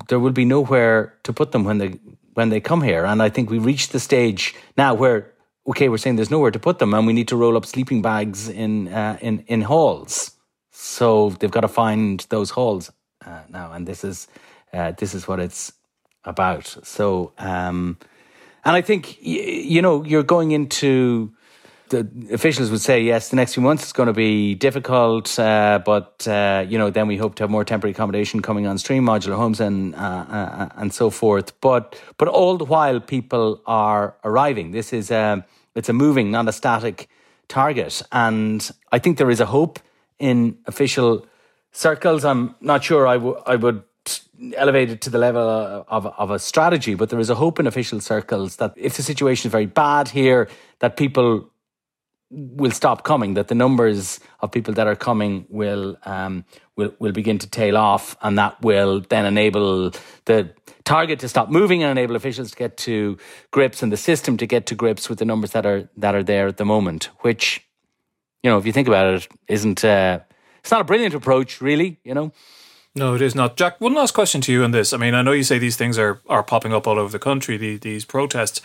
there 0.08 0.19
will 0.19 0.32
be 0.32 0.45
nowhere 0.45 1.13
to 1.23 1.34
put 1.34 1.51
them 1.51 1.63
when 1.63 1.77
they 1.77 1.99
when 2.34 2.49
they 2.49 2.60
come 2.60 2.82
here. 2.82 3.05
And 3.05 3.21
I 3.21 3.29
think 3.29 3.49
we've 3.49 3.65
reached 3.65 3.91
the 3.91 3.99
stage 3.99 4.55
now 4.77 4.93
where 4.93 5.32
okay, 5.69 5.89
we're 5.89 5.97
saying 5.97 6.15
there's 6.15 6.32
nowhere 6.32 6.51
to 6.51 6.60
put 6.60 6.79
them, 6.79 6.93
and 6.93 7.08
we 7.08 7.13
need 7.13 7.27
to 7.27 7.36
roll 7.38 7.55
up 7.55 7.65
sleeping 7.65 8.01
bags 8.01 8.49
in 8.49 8.88
uh, 8.89 9.17
in 9.21 9.43
in 9.47 9.62
halls. 9.62 10.32
So 10.71 11.29
they've 11.32 11.51
got 11.51 11.62
to 11.62 11.67
find 11.67 12.25
those 12.29 12.51
halls 12.51 12.91
uh, 13.25 13.41
now, 13.49 13.71
and 13.71 13.88
this 13.88 14.03
is 14.03 14.27
uh, 14.73 14.91
this 14.91 15.13
is 15.13 15.27
what 15.27 15.39
it's 15.39 15.71
about. 16.25 16.67
So, 16.84 17.34
um, 17.38 17.97
and 18.65 18.75
I 18.75 18.82
think 18.82 19.17
y- 19.23 19.63
you 19.73 19.82
know 19.82 20.03
you're 20.03 20.23
going 20.23 20.51
into 20.51 21.34
the 21.89 22.08
officials 22.32 22.69
would 22.69 22.82
say 22.82 23.01
yes, 23.01 23.29
the 23.29 23.36
next 23.36 23.55
few 23.55 23.63
months 23.63 23.86
is 23.86 23.93
going 23.93 24.08
to 24.08 24.13
be 24.13 24.55
difficult, 24.55 25.38
uh, 25.39 25.79
but 25.84 26.27
uh, 26.27 26.65
you 26.67 26.77
know 26.77 26.89
then 26.89 27.08
we 27.08 27.17
hope 27.17 27.36
to 27.36 27.43
have 27.43 27.49
more 27.49 27.65
temporary 27.65 27.91
accommodation 27.91 28.41
coming 28.41 28.67
on 28.67 28.77
stream, 28.77 29.03
modular 29.05 29.36
homes, 29.36 29.60
and 29.60 29.95
uh, 29.95 30.69
and 30.75 30.93
so 30.93 31.10
forth. 31.10 31.60
But 31.62 31.99
but 32.17 32.27
all 32.27 32.58
the 32.58 32.65
while, 32.65 32.99
people 32.99 33.62
are 33.65 34.15
arriving. 34.23 34.71
This 34.71 34.93
is 34.93 35.12
um, 35.12 35.43
it's 35.79 35.89
a 35.89 35.93
moving, 35.93 36.29
not 36.29 36.47
a 36.47 36.51
static 36.51 37.09
target. 37.47 38.01
And 38.11 38.69
I 38.91 38.99
think 38.99 39.17
there 39.17 39.31
is 39.31 39.39
a 39.39 39.45
hope 39.47 39.79
in 40.19 40.57
official 40.65 41.25
circles. 41.71 42.23
I'm 42.23 42.55
not 42.61 42.83
sure 42.83 43.07
I, 43.07 43.15
w- 43.15 43.41
I 43.45 43.55
would 43.55 43.83
elevate 44.55 44.89
it 44.89 45.01
to 45.01 45.09
the 45.09 45.17
level 45.17 45.41
of, 45.87 46.05
of 46.05 46.31
a 46.31 46.39
strategy, 46.39 46.95
but 46.95 47.09
there 47.09 47.19
is 47.19 47.29
a 47.29 47.35
hope 47.35 47.59
in 47.59 47.67
official 47.67 47.99
circles 47.99 48.57
that 48.57 48.73
if 48.75 48.95
the 48.97 49.03
situation 49.03 49.47
is 49.47 49.51
very 49.51 49.65
bad 49.65 50.09
here, 50.09 50.47
that 50.79 50.97
people 50.97 51.49
will 52.31 52.71
stop 52.71 53.03
coming, 53.03 53.33
that 53.33 53.47
the 53.47 53.55
numbers 53.55 54.19
of 54.41 54.51
people 54.51 54.73
that 54.73 54.87
are 54.87 54.95
coming 54.95 55.45
will 55.49 55.97
um, 56.05 56.45
will 56.75 56.93
will 56.99 57.11
begin 57.11 57.37
to 57.39 57.49
tail 57.49 57.75
off, 57.75 58.15
and 58.21 58.37
that 58.37 58.61
will 58.61 59.01
then 59.09 59.25
enable 59.25 59.91
the 60.25 60.53
target 60.89 61.19
to 61.19 61.30
stop 61.30 61.49
moving 61.49 61.84
and 61.84 61.91
enable 61.91 62.15
officials 62.15 62.49
to 62.49 62.58
get 62.58 62.75
to 62.75 63.17
grips 63.52 63.84
and 63.84 63.91
the 63.91 63.97
system 63.97 64.38
to 64.38 64.47
get 64.47 64.65
to 64.65 64.75
grips 64.75 65.08
with 65.08 65.19
the 65.19 65.25
numbers 65.25 65.52
that 65.52 65.65
are 65.65 65.88
that 65.95 66.15
are 66.15 66.23
there 66.23 66.47
at 66.47 66.58
the 66.58 66.65
moment. 66.65 67.10
Which, 67.19 67.63
you 68.43 68.49
know, 68.49 68.58
if 68.58 68.65
you 68.65 68.73
think 68.73 68.88
about 68.88 69.13
it, 69.13 69.28
isn't 69.47 69.86
uh, 69.86 70.19
it's 70.60 70.71
not 70.71 70.82
a 70.82 70.84
brilliant 70.84 71.13
approach, 71.13 71.62
really. 71.62 71.99
You 72.04 72.15
know. 72.15 72.32
No, 72.95 73.13
it 73.13 73.21
is 73.21 73.36
not. 73.36 73.56
Jack, 73.56 73.80
one 73.80 73.93
last 73.93 74.15
question 74.15 74.41
to 74.41 74.52
you 74.52 74.63
on 74.63 74.71
this. 74.71 74.91
I 74.91 74.97
mean, 74.97 75.13
I 75.13 75.21
know 75.21 75.32
you 75.32 75.43
say 75.43 75.60
these 75.60 75.78
things 75.78 75.99
are, 75.99 76.21
are 76.28 76.43
popping 76.43 76.73
up 76.73 76.88
all 76.88 76.97
over 76.97 77.12
the 77.12 77.19
country, 77.19 77.56
the, 77.56 77.78
these 77.78 78.04
protests, 78.04 78.62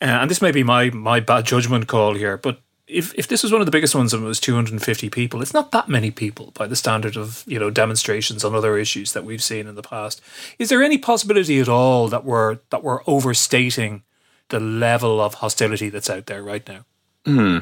uh, 0.00 0.06
and 0.06 0.30
this 0.30 0.40
may 0.40 0.50
be 0.50 0.62
my, 0.62 0.88
my 0.90 1.20
bad 1.20 1.44
judgment 1.44 1.86
call 1.86 2.14
here, 2.14 2.38
but 2.38 2.62
if 2.86 3.12
if 3.14 3.26
this 3.26 3.42
was 3.42 3.52
one 3.52 3.60
of 3.60 3.66
the 3.66 3.72
biggest 3.72 3.94
ones 3.94 4.14
and 4.14 4.22
it 4.22 4.26
was 4.26 4.40
250 4.40 5.10
people, 5.10 5.42
it's 5.42 5.54
not 5.54 5.72
that 5.72 5.88
many 5.88 6.10
people 6.10 6.52
by 6.54 6.66
the 6.66 6.76
standard 6.76 7.16
of 7.16 7.42
you 7.46 7.58
know 7.58 7.70
demonstrations 7.70 8.44
on 8.44 8.54
other 8.54 8.78
issues 8.78 9.12
that 9.12 9.24
we've 9.24 9.42
seen 9.42 9.66
in 9.66 9.74
the 9.74 9.82
past. 9.82 10.20
Is 10.58 10.68
there 10.68 10.82
any 10.82 10.98
possibility 10.98 11.60
at 11.60 11.68
all 11.68 12.08
that 12.08 12.24
we're 12.24 12.58
that 12.70 12.82
we're 12.82 13.02
overstating 13.06 14.02
the 14.48 14.60
level 14.60 15.20
of 15.20 15.34
hostility 15.34 15.88
that's 15.88 16.10
out 16.10 16.26
there 16.26 16.42
right 16.42 16.66
now? 16.68 16.84
Hmm, 17.24 17.58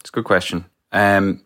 it's 0.00 0.10
a 0.10 0.12
good 0.12 0.24
question. 0.24 0.66
Um, 0.92 1.42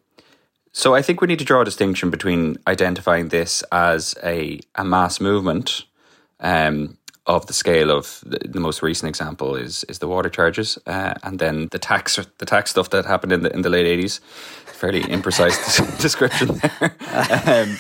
so 0.73 0.95
I 0.95 1.03
think 1.03 1.21
we 1.21 1.29
need 1.29 1.39
to 1.39 1.45
draw 1.45 1.61
a 1.61 1.65
distinction 1.65 2.11
between 2.11 2.57
identifying 2.67 3.29
this 3.29 3.63
as 3.71 4.17
a 4.25 4.61
a 4.75 4.85
mass 4.85 5.21
movement. 5.21 5.85
Um, 6.41 6.99
of 7.27 7.47
the 7.47 7.53
scale 7.53 7.91
of 7.91 8.23
the, 8.27 8.39
the, 8.47 8.61
most 8.61 8.83
recent 8.83 9.09
example 9.09 9.57
is 9.57 9.85
is 9.85 9.99
the 9.99 10.09
water 10.09 10.29
charges, 10.29 10.79
uh, 10.87 11.15
and 11.23 11.39
then 11.39 11.69
the 11.71 11.79
tax 11.79 12.17
the 12.39 12.47
tax 12.47 12.71
stuff 12.71 12.91
that 12.91 13.07
happened 13.07 13.33
in 13.33 13.43
the 13.43 13.53
in 13.53 13.63
the 13.63 13.71
late 13.71 13.87
eighties. 13.87 14.21
Fairly 14.67 15.03
imprecise 15.03 16.01
description 16.01 16.61
there. 16.61 16.97
Um, 17.47 17.79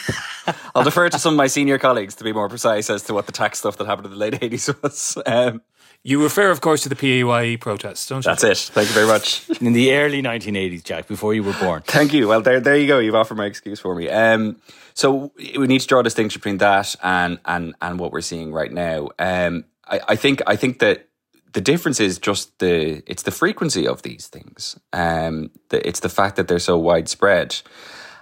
I'll 0.74 0.84
defer 0.84 1.08
to 1.08 1.18
some 1.18 1.34
of 1.34 1.36
my 1.36 1.48
senior 1.48 1.78
colleagues 1.78 2.14
to 2.16 2.24
be 2.24 2.32
more 2.32 2.48
precise 2.48 2.88
as 2.88 3.02
to 3.04 3.14
what 3.14 3.26
the 3.26 3.32
tax 3.32 3.58
stuff 3.58 3.76
that 3.78 3.86
happened 3.86 4.06
in 4.06 4.12
the 4.12 4.18
late 4.18 4.34
80s 4.34 4.82
was. 4.82 5.18
Um, 5.26 5.60
you 6.06 6.22
refer, 6.22 6.50
of 6.50 6.60
course, 6.60 6.82
to 6.82 6.90
the 6.90 6.96
PAYE 6.96 7.56
protests, 7.56 8.06
don't 8.06 8.24
you? 8.24 8.30
That's 8.30 8.44
it. 8.44 8.58
Thank 8.58 8.88
you 8.88 8.94
very 8.94 9.06
much. 9.06 9.48
In 9.62 9.72
the 9.72 9.94
early 9.94 10.22
1980s, 10.22 10.84
Jack, 10.84 11.08
before 11.08 11.32
you 11.32 11.42
were 11.42 11.54
born. 11.54 11.80
Thank 11.86 12.12
you. 12.12 12.28
Well, 12.28 12.42
there, 12.42 12.60
there 12.60 12.76
you 12.76 12.86
go. 12.86 12.98
You've 12.98 13.14
offered 13.14 13.38
my 13.38 13.46
excuse 13.46 13.80
for 13.80 13.94
me. 13.94 14.10
Um, 14.10 14.60
so 14.92 15.32
we 15.38 15.66
need 15.66 15.80
to 15.80 15.86
draw 15.86 16.00
a 16.00 16.02
distinction 16.02 16.40
between 16.40 16.58
that 16.58 16.94
and 17.02 17.38
and 17.46 17.74
and 17.80 17.98
what 17.98 18.12
we're 18.12 18.20
seeing 18.20 18.52
right 18.52 18.70
now. 18.70 19.08
Um, 19.18 19.64
I, 19.86 20.00
I 20.08 20.16
think 20.16 20.42
I 20.46 20.56
think 20.56 20.78
that 20.80 21.08
the 21.54 21.62
difference 21.62 22.00
is 22.00 22.18
just 22.18 22.58
the 22.58 23.02
it's 23.06 23.22
the 23.22 23.30
frequency 23.30 23.88
of 23.88 24.02
these 24.02 24.26
things. 24.26 24.78
Um, 24.92 25.50
the, 25.70 25.86
it's 25.88 26.00
the 26.00 26.10
fact 26.10 26.36
that 26.36 26.48
they're 26.48 26.58
so 26.58 26.76
widespread. 26.76 27.56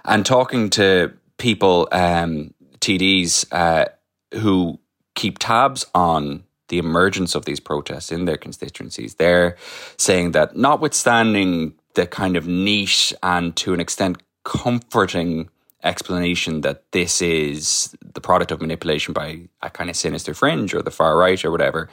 And 0.05 0.25
talking 0.25 0.69
to 0.71 1.13
people, 1.37 1.87
um, 1.91 2.53
TDs 2.79 3.45
uh, 3.51 3.85
who 4.33 4.79
keep 5.15 5.39
tabs 5.39 5.85
on 5.93 6.43
the 6.73 6.79
emergence 6.79 7.35
of 7.35 7.45
these 7.45 7.59
protests 7.59 8.11
in 8.11 8.25
their 8.25 8.35
constituencies, 8.35 9.13
they're 9.15 9.55
saying 9.95 10.31
that 10.31 10.55
notwithstanding 10.55 11.75
the 11.93 12.07
kind 12.07 12.35
of 12.35 12.47
niche 12.47 13.13
and 13.21 13.55
to 13.55 13.75
an 13.75 13.79
extent 13.79 14.23
comforting 14.43 15.49
explanation 15.83 16.61
that 16.61 16.91
this 16.91 17.21
is 17.21 17.95
the 18.01 18.19
product 18.19 18.49
of 18.51 18.59
manipulation 18.59 19.13
by 19.13 19.41
a 19.61 19.69
kind 19.69 19.87
of 19.91 19.95
sinister 19.95 20.33
fringe 20.33 20.73
or 20.73 20.81
the 20.81 20.89
far 20.89 21.15
right 21.15 21.45
or 21.45 21.51
whatever, 21.51 21.89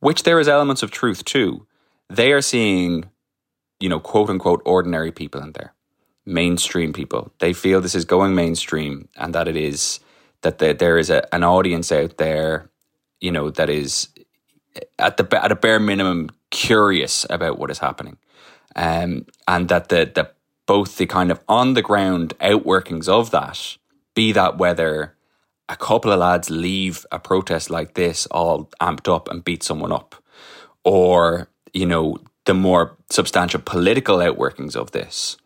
which 0.00 0.24
there 0.24 0.38
is 0.38 0.46
elements 0.46 0.82
of 0.82 0.90
truth 0.90 1.24
to, 1.24 1.66
they 2.10 2.32
are 2.32 2.42
seeing, 2.42 3.06
you 3.80 3.88
know, 3.88 3.98
quote 3.98 4.28
unquote, 4.28 4.60
ordinary 4.66 5.10
people 5.10 5.40
in 5.40 5.52
there, 5.52 5.72
mainstream 6.26 6.92
people. 6.92 7.32
They 7.38 7.54
feel 7.54 7.80
this 7.80 7.94
is 7.94 8.04
going 8.04 8.34
mainstream 8.34 9.08
and 9.16 9.34
that 9.34 9.48
it 9.48 9.56
is, 9.56 10.00
that 10.42 10.58
the, 10.58 10.74
there 10.74 10.98
is 10.98 11.08
a, 11.08 11.34
an 11.34 11.44
audience 11.44 11.90
out 11.90 12.18
there, 12.18 12.68
you 13.22 13.30
know, 13.30 13.50
that 13.50 13.70
is 13.70 14.08
at 14.98 15.16
the 15.16 15.42
at 15.42 15.52
a 15.52 15.56
bare 15.56 15.80
minimum 15.80 16.28
curious 16.50 17.24
about 17.30 17.58
what 17.58 17.70
is 17.70 17.78
happening. 17.78 18.18
Um, 18.74 19.26
and 19.46 19.68
that 19.68 19.88
the, 19.88 20.10
the 20.14 20.30
both 20.66 20.96
the 20.96 21.06
kind 21.06 21.30
of 21.30 21.40
on 21.48 21.74
the 21.74 21.82
ground 21.82 22.34
outworkings 22.40 23.08
of 23.08 23.30
that, 23.30 23.76
be 24.14 24.32
that 24.32 24.58
whether 24.58 25.14
a 25.68 25.76
couple 25.76 26.12
of 26.12 26.18
lads 26.18 26.50
leave 26.50 27.06
a 27.12 27.18
protest 27.18 27.70
like 27.70 27.94
this 27.94 28.26
all 28.26 28.70
amped 28.80 29.14
up 29.14 29.28
and 29.30 29.44
beat 29.44 29.62
someone 29.62 29.92
up, 29.92 30.14
or, 30.84 31.48
you 31.72 31.86
know, 31.86 32.18
the 32.44 32.54
more 32.54 32.96
substantial 33.10 33.60
political 33.60 34.18
outworkings 34.18 34.74
of 34.74 34.90
this, 34.92 35.36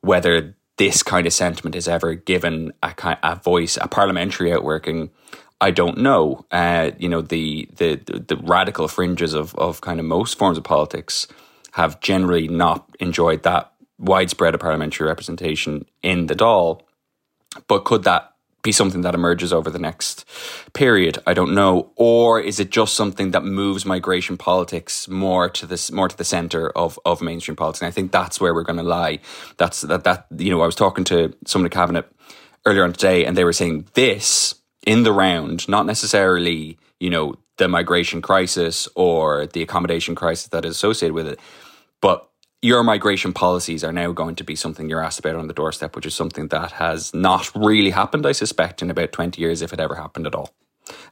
whether 0.00 0.56
this 0.76 1.02
kind 1.02 1.26
of 1.26 1.32
sentiment 1.32 1.74
is 1.74 1.88
ever 1.88 2.14
given 2.14 2.72
a, 2.82 3.18
a 3.22 3.36
voice, 3.36 3.76
a 3.80 3.88
parliamentary 3.88 4.52
outworking, 4.52 5.10
I 5.60 5.70
don't 5.70 5.98
know. 5.98 6.46
Uh, 6.50 6.92
you 6.98 7.08
know, 7.08 7.20
the, 7.20 7.68
the, 7.76 7.96
the 8.26 8.36
radical 8.36 8.86
fringes 8.88 9.34
of, 9.34 9.54
of 9.56 9.80
kind 9.80 9.98
of 9.98 10.06
most 10.06 10.38
forms 10.38 10.56
of 10.56 10.64
politics 10.64 11.26
have 11.72 12.00
generally 12.00 12.48
not 12.48 12.88
enjoyed 13.00 13.42
that 13.42 13.72
widespread 13.98 14.54
of 14.54 14.60
parliamentary 14.60 15.06
representation 15.06 15.84
in 16.02 16.26
the 16.26 16.34
Dáil. 16.34 16.80
But 17.66 17.84
could 17.84 18.04
that 18.04 18.34
be 18.62 18.72
something 18.72 19.02
that 19.02 19.14
emerges 19.14 19.52
over 19.52 19.70
the 19.70 19.78
next 19.78 20.24
period? 20.74 21.18
I 21.26 21.34
don't 21.34 21.54
know. 21.54 21.90
Or 21.96 22.40
is 22.40 22.60
it 22.60 22.70
just 22.70 22.94
something 22.94 23.32
that 23.32 23.44
moves 23.44 23.84
migration 23.84 24.36
politics 24.36 25.08
more 25.08 25.48
to 25.50 25.66
this 25.66 25.90
more 25.90 26.08
to 26.08 26.16
the 26.16 26.24
center 26.24 26.70
of, 26.70 26.98
of 27.04 27.20
mainstream 27.20 27.56
politics? 27.56 27.82
And 27.82 27.88
I 27.88 27.92
think 27.92 28.12
that's 28.12 28.40
where 28.40 28.54
we're 28.54 28.64
going 28.64 28.78
to 28.78 28.82
lie. 28.82 29.20
That's 29.56 29.82
that 29.82 30.04
that 30.04 30.26
you 30.36 30.50
know 30.50 30.60
I 30.60 30.66
was 30.66 30.74
talking 30.74 31.04
to 31.04 31.34
someone 31.46 31.66
in 31.66 31.70
cabinet 31.70 32.10
earlier 32.66 32.84
on 32.84 32.92
today, 32.92 33.24
and 33.24 33.36
they 33.36 33.44
were 33.44 33.52
saying 33.52 33.86
this 33.94 34.54
in 34.86 35.02
the 35.02 35.12
round, 35.12 35.68
not 35.68 35.86
necessarily 35.86 36.78
you 37.00 37.10
know 37.10 37.34
the 37.58 37.68
migration 37.68 38.22
crisis 38.22 38.88
or 38.94 39.46
the 39.46 39.62
accommodation 39.62 40.14
crisis 40.14 40.48
that 40.48 40.64
is 40.64 40.76
associated 40.76 41.14
with 41.14 41.26
it, 41.26 41.40
but 42.00 42.28
your 42.60 42.82
migration 42.82 43.32
policies 43.32 43.84
are 43.84 43.92
now 43.92 44.10
going 44.10 44.34
to 44.34 44.44
be 44.44 44.56
something 44.56 44.88
you're 44.88 45.02
asked 45.02 45.20
about 45.20 45.36
on 45.36 45.46
the 45.46 45.54
doorstep, 45.54 45.94
which 45.94 46.06
is 46.06 46.14
something 46.14 46.48
that 46.48 46.72
has 46.72 47.14
not 47.14 47.54
really 47.54 47.90
happened, 47.90 48.26
I 48.26 48.32
suspect, 48.32 48.82
in 48.82 48.90
about 48.90 49.12
20 49.12 49.40
years, 49.40 49.62
if 49.62 49.72
it 49.72 49.78
ever 49.78 49.94
happened 49.94 50.26
at 50.26 50.34
all. 50.34 50.50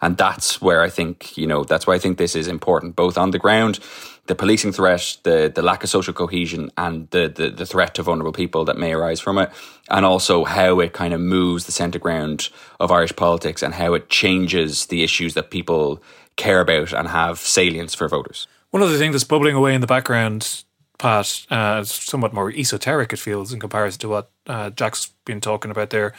And 0.00 0.16
that's 0.16 0.61
where 0.61 0.83
I 0.83 0.88
think, 0.88 1.37
you 1.37 1.46
know, 1.46 1.62
that's 1.62 1.87
why 1.87 1.94
I 1.94 1.98
think 1.98 2.18
this 2.18 2.35
is 2.35 2.48
important, 2.48 2.96
both 2.96 3.16
on 3.16 3.31
the 3.31 3.38
ground, 3.38 3.79
the 4.26 4.34
policing 4.34 4.72
threat, 4.72 5.16
the, 5.22 5.50
the 5.54 5.62
lack 5.62 5.82
of 5.84 5.90
social 5.90 6.12
cohesion, 6.12 6.70
and 6.76 7.08
the, 7.10 7.28
the, 7.28 7.50
the 7.50 7.66
threat 7.66 7.94
to 7.94 8.02
vulnerable 8.02 8.32
people 8.32 8.64
that 8.64 8.76
may 8.76 8.92
arise 8.92 9.20
from 9.20 9.38
it, 9.38 9.50
and 9.90 10.04
also 10.04 10.44
how 10.44 10.80
it 10.80 10.92
kind 10.92 11.14
of 11.14 11.20
moves 11.20 11.66
the 11.66 11.72
centre 11.72 11.98
ground 11.98 12.48
of 12.80 12.90
Irish 12.90 13.14
politics 13.16 13.62
and 13.62 13.74
how 13.74 13.94
it 13.94 14.08
changes 14.08 14.86
the 14.86 15.02
issues 15.02 15.34
that 15.34 15.50
people 15.50 16.02
care 16.36 16.60
about 16.60 16.92
and 16.92 17.08
have 17.08 17.38
salience 17.38 17.94
for 17.94 18.08
voters. 18.08 18.46
One 18.70 18.82
of 18.82 18.90
the 18.90 18.98
things 18.98 19.14
that's 19.14 19.24
bubbling 19.24 19.54
away 19.54 19.74
in 19.74 19.80
the 19.80 19.86
background 19.86 20.64
Pat, 20.98 21.46
uh, 21.50 21.84
somewhat 21.84 22.32
more 22.32 22.50
esoteric 22.50 23.12
it 23.12 23.18
feels 23.18 23.52
in 23.52 23.60
comparison 23.60 24.00
to 24.00 24.08
what 24.08 24.30
uh, 24.46 24.70
Jack's 24.70 25.12
been 25.24 25.40
talking 25.40 25.70
about 25.70 25.90
there, 25.90 26.14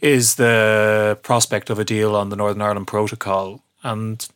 is 0.00 0.36
the 0.36 1.18
prospect 1.22 1.70
of 1.70 1.78
a 1.78 1.84
deal 1.84 2.16
on 2.16 2.28
the 2.28 2.36
Northern 2.36 2.62
Ireland 2.62 2.86
Protocol. 2.86 3.62
And 3.82 4.26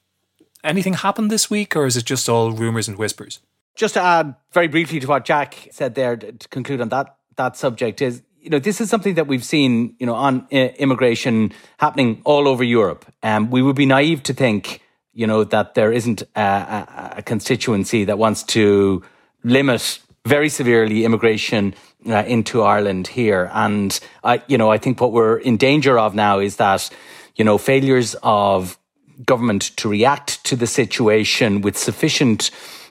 anything 0.65 0.95
happened 0.95 1.31
this 1.31 1.51
week, 1.51 1.77
or 1.77 1.87
is 1.87 1.97
it 1.97 2.05
just 2.05 2.29
all 2.29 2.53
rumours 2.53 2.89
and 2.89 2.99
whispers? 2.99 3.41
Just 3.75 3.95
to 3.95 4.03
add 4.03 4.35
very 4.53 4.69
briefly 4.69 5.01
to 5.01 5.07
what 5.07 5.25
Jack 5.25 5.69
said 5.71 5.95
there, 5.95 6.17
to 6.17 6.49
conclude 6.49 6.81
on 6.81 6.89
that 6.91 7.17
that 7.37 7.57
subject 7.57 8.03
is 8.03 8.23
you 8.43 8.51
know, 8.51 8.59
this 8.59 8.81
is 8.81 8.91
something 8.91 9.15
that 9.15 9.29
we've 9.29 9.45
seen, 9.45 9.95
you 10.01 10.07
know, 10.07 10.15
on 10.15 10.47
immigration 10.51 11.53
happening 11.79 12.21
all 12.25 12.49
over 12.49 12.65
Europe. 12.65 13.07
Um, 13.23 13.51
we 13.51 13.63
would 13.63 13.77
be 13.77 13.87
naive 13.87 14.25
to 14.25 14.35
think, 14.35 14.83
you 15.15 15.29
know, 15.29 15.45
that 15.45 15.75
there 15.75 15.93
isn't 15.93 16.23
a, 16.35 16.41
a, 16.41 17.15
a 17.19 17.23
constituency 17.23 18.05
that 18.05 18.19
wants 18.19 18.43
to 18.43 19.03
limit 19.45 20.01
very 20.27 20.49
severely 20.49 21.05
immigration 21.05 21.75
uh, 22.07 22.25
into 22.27 22.63
Ireland 22.63 23.07
here. 23.07 23.49
And 23.53 23.99
I, 24.25 24.43
you 24.49 24.59
know, 24.59 24.71
I 24.71 24.79
think 24.79 25.01
what 25.01 25.13
we're 25.13 25.39
in 25.39 25.57
danger 25.57 25.99
of 25.99 26.15
now 26.15 26.41
is 26.41 26.57
that, 26.57 26.91
you 27.37 27.45
know, 27.45 27.59
failures 27.59 28.17
of 28.25 28.77
government 29.25 29.77
to 29.77 29.89
react 29.89 30.45
to 30.45 30.57
the 30.57 30.67
situation 30.67 31.61
with 31.61 31.77
sufficient 31.77 32.51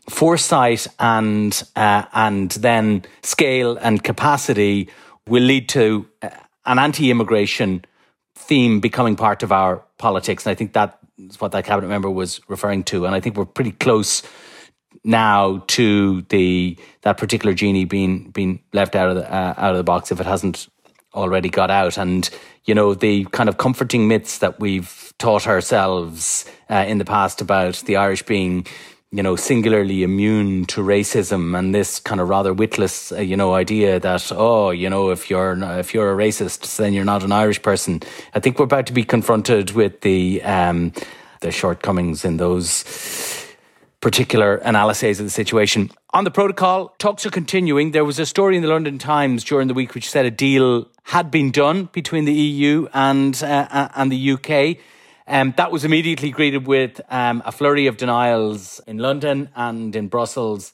foresight 0.10 0.88
and 1.00 1.64
uh, 1.76 2.04
and 2.14 2.52
then 2.52 3.04
scale 3.22 3.78
and 3.78 4.04
capacity 4.04 4.90
will 5.28 5.44
lead 5.44 5.70
to 5.70 6.08
uh, 6.22 6.30
an 6.66 6.80
anti-immigration 6.80 7.86
theme 8.36 8.80
becoming 8.80 9.16
part 9.16 9.44
of 9.44 9.52
our 9.52 9.84
politics. 9.98 10.46
And 10.46 10.52
I 10.52 10.56
think 10.56 10.74
that 10.74 11.00
is 11.18 11.40
what 11.40 11.52
that 11.52 11.66
cabinet 11.66 11.88
member 11.88 12.10
was 12.10 12.42
referring 12.48 12.84
to. 12.86 13.06
And 13.06 13.16
I 13.16 13.20
think 13.20 13.38
we're 13.38 13.46
pretty 13.46 13.72
close 13.72 14.24
now 15.04 15.64
to 15.68 16.22
the 16.24 16.78
that 17.02 17.18
particular 17.18 17.54
genie 17.54 17.86
being 17.86 18.30
being 18.32 18.62
left 18.74 18.96
out 18.96 19.10
of 19.10 19.16
the 19.16 19.32
uh, 19.32 19.54
out 19.58 19.72
of 19.72 19.78
the 19.78 19.84
box 19.84 20.12
if 20.12 20.20
it 20.20 20.26
hasn't 20.26 20.68
already 21.14 21.50
got 21.50 21.72
out. 21.72 21.98
And 21.98 22.30
you 22.66 22.76
know 22.76 22.94
the 22.94 23.26
kind 23.26 23.50
of 23.50 23.58
comforting 23.58 24.08
myths 24.08 24.40
that 24.40 24.60
we've 24.60 25.14
taught 25.18 25.48
ourselves 25.48 26.46
uh, 26.70 26.86
in 26.88 26.98
the 26.98 27.06
past 27.06 27.42
about 27.42 27.76
the 27.86 27.96
Irish 27.96 28.24
being 28.24 28.68
you 29.12 29.24
know 29.24 29.36
singularly 29.36 30.04
immune 30.04 30.66
to 30.66 30.82
racism 30.82 31.58
and 31.58 31.76
this 31.76 32.00
kind 32.00 32.22
of 32.22 32.30
rather 32.30 32.54
witless 32.54 33.12
uh, 33.12 33.20
you 33.20 33.36
know 33.36 33.54
idea 33.54 34.00
that 34.00 34.32
oh 34.32 34.70
you 34.70 34.90
know 34.90 35.10
if 35.10 35.30
you're 35.30 35.58
if 35.80 35.94
you're 35.94 36.14
a 36.14 36.16
racist 36.16 36.78
then 36.78 36.94
you're 36.94 37.06
not 37.06 37.24
an 37.24 37.32
Irish 37.32 37.62
person. 37.62 38.02
I 38.34 38.40
think 38.40 38.60
we're 38.60 38.66
about 38.66 38.86
to 38.88 38.94
be 38.94 39.04
confronted 39.04 39.72
with 39.72 40.02
the 40.02 40.42
um 40.44 40.94
the 41.42 41.52
shortcomings 41.52 42.24
in 42.24 42.38
those 42.38 42.86
particular 44.02 44.56
analyses 44.56 45.20
of 45.20 45.26
the 45.28 45.30
situation. 45.30 45.92
On 46.10 46.24
the 46.24 46.32
protocol, 46.32 46.96
talks 46.98 47.26
are 47.26 47.30
continuing. 47.30 47.92
There 47.92 48.04
was 48.04 48.20
a 48.20 48.26
story 48.26 48.56
in 48.56 48.64
the 48.64 48.68
London 48.68 48.98
Times 48.98 49.44
during 49.44 49.68
the 49.68 49.76
week 49.76 49.94
which 49.94 50.10
said 50.10 50.26
a 50.26 50.32
deal 50.32 50.90
had 51.04 51.30
been 51.30 51.52
done 51.52 51.90
between 51.94 52.26
the 52.26 52.34
EU 52.34 52.88
and 52.94 53.42
uh, 53.44 53.68
uh 53.70 53.88
and 53.96 54.12
the 54.12 54.32
UK. 54.32 54.78
Um, 55.28 55.54
that 55.56 55.72
was 55.72 55.86
immediately 55.86 56.32
greeted 56.32 56.68
with 56.68 57.00
um, 57.10 57.42
a 57.46 57.52
flurry 57.52 57.88
of 57.88 57.96
denials 57.96 58.82
in 58.88 58.98
London 58.98 59.50
and 59.56 59.96
in 59.96 60.08
Brussels 60.08 60.74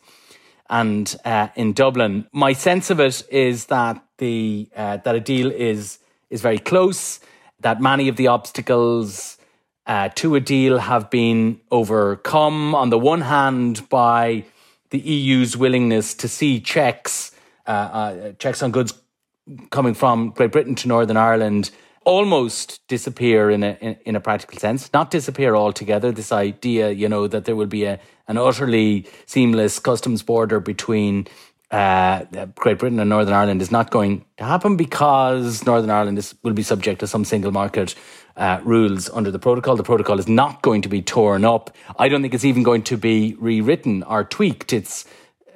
and 0.70 1.16
uh, 1.26 1.50
in 1.56 1.74
Dublin. 1.74 2.28
My 2.32 2.54
sense 2.54 2.90
of 2.90 3.00
it 3.00 3.24
is 3.30 3.66
that 3.66 4.04
the 4.18 4.70
uh, 4.76 4.98
that 4.98 5.16
a 5.16 5.20
deal 5.20 5.52
is 5.52 6.00
is 6.30 6.42
very 6.42 6.60
close. 6.60 7.20
That 7.60 7.82
many 7.82 8.08
of 8.08 8.16
the 8.16 8.28
obstacles 8.28 9.37
uh, 9.88 10.10
to 10.10 10.36
a 10.36 10.40
deal 10.40 10.78
have 10.78 11.10
been 11.10 11.60
overcome 11.72 12.76
on 12.76 12.90
the 12.90 13.00
one 13.00 13.22
hand 13.22 13.88
by 13.90 14.46
the 14.90 15.00
EU's 15.00 15.58
willingness 15.58 16.14
to 16.14 16.28
see 16.28 16.60
checks, 16.60 17.32
uh, 17.66 17.70
uh, 17.72 18.32
checks 18.34 18.62
on 18.62 18.72
goods 18.72 18.94
coming 19.70 19.94
from 19.94 20.32
Great 20.32 20.52
Britain 20.52 20.76
to 20.76 20.88
Northern 20.88 21.18
Ireland 21.18 21.72
almost 22.04 22.86
disappear 22.88 23.50
in 23.50 23.64
a 23.64 23.78
in, 23.82 23.98
in, 24.06 24.16
a 24.16 24.20
practical 24.22 24.58
sense, 24.60 24.92
not 24.94 25.12
disappear 25.12 25.56
altogether. 25.56 26.12
This 26.12 26.32
idea, 26.32 26.92
you 26.92 27.10
know, 27.10 27.28
that 27.28 27.46
there 27.46 27.56
will 27.56 27.68
be 27.68 27.84
a 27.84 28.00
an 28.28 28.38
utterly 28.38 29.06
seamless 29.26 29.80
customs 29.80 30.22
border 30.22 30.60
between 30.60 31.28
uh, 31.72 32.24
Great 32.56 32.80
Britain 32.80 33.00
and 33.00 33.10
Northern 33.10 33.34
Ireland 33.34 33.62
is 33.62 33.72
not 33.72 33.92
going 33.92 34.24
to 34.38 34.46
happen 34.46 34.78
because 34.78 35.66
Northern 35.66 35.90
Ireland 35.90 36.18
is, 36.18 36.34
will 36.44 36.54
be 36.54 36.64
subject 36.64 37.02
to 37.02 37.08
some 37.08 37.26
single 37.26 37.52
market 37.52 37.94
uh, 38.38 38.62
rules 38.64 39.10
under 39.10 39.32
the 39.32 39.40
protocol. 39.40 39.76
The 39.76 39.84
protocol 39.84 40.20
is 40.20 40.28
not 40.28 40.62
going 40.62 40.84
to 40.84 40.90
be 40.90 41.02
torn 41.02 41.44
up. 41.44 41.76
I 41.98 42.08
don't 42.08 42.22
think 42.22 42.34
it's 42.34 42.46
even 42.46 42.64
going 42.64 42.84
to 42.84 42.98
be 42.98 43.36
rewritten 43.40 44.04
or 44.04 44.24
tweaked. 44.24 44.72
Its 44.74 45.06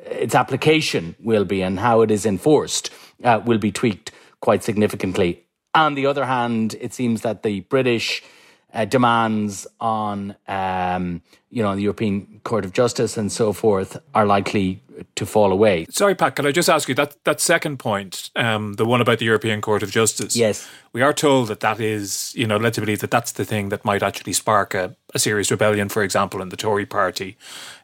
its 0.05 0.35
application 0.35 1.15
will 1.19 1.45
be, 1.45 1.61
and 1.61 1.79
how 1.79 2.01
it 2.01 2.11
is 2.11 2.25
enforced 2.25 2.89
uh, 3.23 3.41
will 3.45 3.59
be 3.59 3.71
tweaked 3.71 4.11
quite 4.41 4.63
significantly. 4.63 5.43
On 5.73 5.95
the 5.95 6.05
other 6.05 6.25
hand, 6.25 6.75
it 6.81 6.93
seems 6.93 7.21
that 7.21 7.43
the 7.43 7.61
British 7.61 8.23
uh, 8.73 8.85
demands 8.85 9.67
on 9.79 10.35
um, 10.47 11.21
you 11.49 11.61
know 11.61 11.75
the 11.75 11.81
European 11.81 12.41
Court 12.43 12.65
of 12.65 12.73
Justice 12.73 13.17
and 13.17 13.31
so 13.31 13.53
forth 13.53 13.97
are 14.13 14.25
likely 14.25 14.81
to 15.15 15.25
fall 15.25 15.51
away. 15.51 15.85
Sorry, 15.89 16.15
Pat, 16.15 16.35
can 16.35 16.45
I 16.45 16.51
just 16.51 16.69
ask 16.69 16.87
you 16.87 16.95
that 16.95 17.23
that 17.23 17.41
second 17.41 17.77
point, 17.77 18.29
um, 18.35 18.73
the 18.73 18.85
one 18.85 19.01
about 19.01 19.19
the 19.19 19.25
European 19.25 19.61
Court 19.61 19.83
of 19.83 19.91
Justice? 19.91 20.35
Yes, 20.35 20.69
we 20.93 21.01
are 21.01 21.13
told 21.13 21.49
that 21.49 21.59
that 21.59 21.79
is 21.79 22.33
you 22.35 22.47
know 22.47 22.57
led 22.57 22.73
to 22.75 22.81
believe 22.81 22.99
that 22.99 23.11
that's 23.11 23.33
the 23.33 23.45
thing 23.45 23.69
that 23.69 23.83
might 23.83 24.03
actually 24.03 24.33
spark 24.33 24.73
a, 24.73 24.95
a 25.13 25.19
serious 25.19 25.51
rebellion, 25.51 25.89
for 25.89 26.03
example, 26.03 26.41
in 26.41 26.49
the 26.49 26.57
Tory 26.57 26.85
Party 26.85 27.37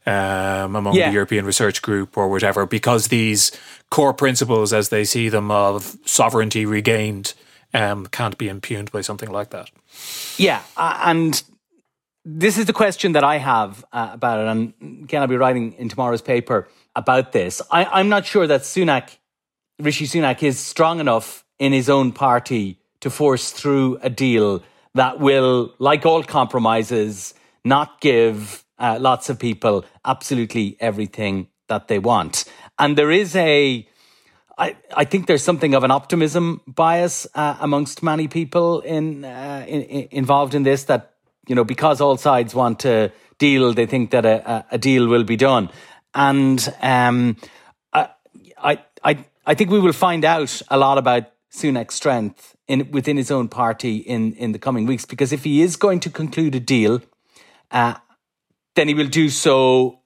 um, 0.05 0.75
among 0.75 0.95
yeah. 0.95 1.09
the 1.09 1.13
European 1.13 1.45
Research 1.45 1.81
Group 1.81 2.17
or 2.17 2.29
whatever, 2.29 2.65
because 2.65 3.09
these 3.09 3.51
core 3.89 4.13
principles, 4.13 4.73
as 4.73 4.89
they 4.89 5.03
see 5.03 5.29
them, 5.29 5.51
of 5.51 5.97
sovereignty 6.05 6.65
regained 6.65 7.33
um, 7.73 8.05
can't 8.07 8.37
be 8.37 8.47
impugned 8.47 8.91
by 8.91 9.01
something 9.01 9.29
like 9.29 9.49
that. 9.49 9.69
Yeah, 10.37 10.61
uh, 10.75 10.99
and 11.05 11.41
this 12.23 12.57
is 12.57 12.65
the 12.65 12.73
question 12.73 13.13
that 13.13 13.23
I 13.23 13.37
have 13.37 13.85
uh, 13.91 14.09
about 14.13 14.39
it, 14.39 14.47
and 14.47 15.03
again, 15.03 15.21
I'll 15.21 15.27
be 15.27 15.37
writing 15.37 15.73
in 15.73 15.89
tomorrow's 15.89 16.21
paper 16.21 16.67
about 16.95 17.31
this. 17.31 17.61
I, 17.71 17.99
am 17.99 18.09
not 18.09 18.25
sure 18.25 18.47
that 18.47 18.61
Sunak, 18.61 19.17
Rishi 19.79 20.05
Sunak, 20.05 20.43
is 20.43 20.59
strong 20.59 20.99
enough 20.99 21.45
in 21.59 21.73
his 21.73 21.89
own 21.89 22.11
party 22.11 22.79
to 23.01 23.09
force 23.09 23.51
through 23.51 23.99
a 24.01 24.09
deal 24.09 24.63
that 24.95 25.19
will, 25.19 25.73
like 25.79 26.05
all 26.05 26.23
compromises, 26.23 27.33
not 27.63 28.01
give 28.01 28.63
uh, 28.79 28.97
lots 28.99 29.29
of 29.29 29.39
people 29.39 29.85
absolutely 30.05 30.77
everything 30.79 31.47
that 31.67 31.87
they 31.87 31.99
want. 31.99 32.45
And 32.79 32.97
there 32.97 33.11
is 33.11 33.35
a 33.35 33.87
I, 34.57 34.75
I 34.95 35.05
think 35.05 35.27
there's 35.27 35.43
something 35.43 35.75
of 35.75 35.83
an 35.83 35.91
optimism 35.91 36.61
bias 36.67 37.27
uh, 37.35 37.57
amongst 37.59 38.01
many 38.01 38.27
people 38.27 38.81
in, 38.81 39.23
uh, 39.23 39.63
in, 39.67 39.81
in, 39.83 40.07
involved 40.11 40.55
in 40.55 40.63
this 40.63 40.85
that 40.85 41.13
you 41.47 41.55
know 41.55 41.63
because 41.63 42.01
all 42.01 42.17
sides 42.17 42.55
want 42.55 42.79
to 42.79 43.11
deal, 43.37 43.73
they 43.73 43.85
think 43.85 44.11
that 44.11 44.25
a, 44.25 44.65
a 44.71 44.77
deal 44.77 45.07
will 45.07 45.23
be 45.23 45.35
done, 45.35 45.69
and 46.13 46.73
um, 46.81 47.37
I, 48.57 48.83
I 49.03 49.25
I 49.45 49.53
think 49.53 49.69
we 49.69 49.79
will 49.79 49.93
find 49.93 50.25
out 50.25 50.61
a 50.69 50.77
lot 50.77 50.97
about 50.97 51.23
Sunak's 51.53 51.95
strength 51.95 52.55
in 52.67 52.91
within 52.91 53.17
his 53.17 53.31
own 53.31 53.47
party 53.47 53.97
in 53.97 54.33
in 54.33 54.51
the 54.51 54.59
coming 54.59 54.85
weeks. 54.85 55.05
Because 55.05 55.31
if 55.31 55.43
he 55.43 55.61
is 55.61 55.75
going 55.75 55.99
to 56.01 56.09
conclude 56.09 56.55
a 56.55 56.59
deal, 56.59 57.01
uh, 57.71 57.95
then 58.75 58.87
he 58.87 58.93
will 58.93 59.07
do 59.07 59.29
so, 59.29 59.99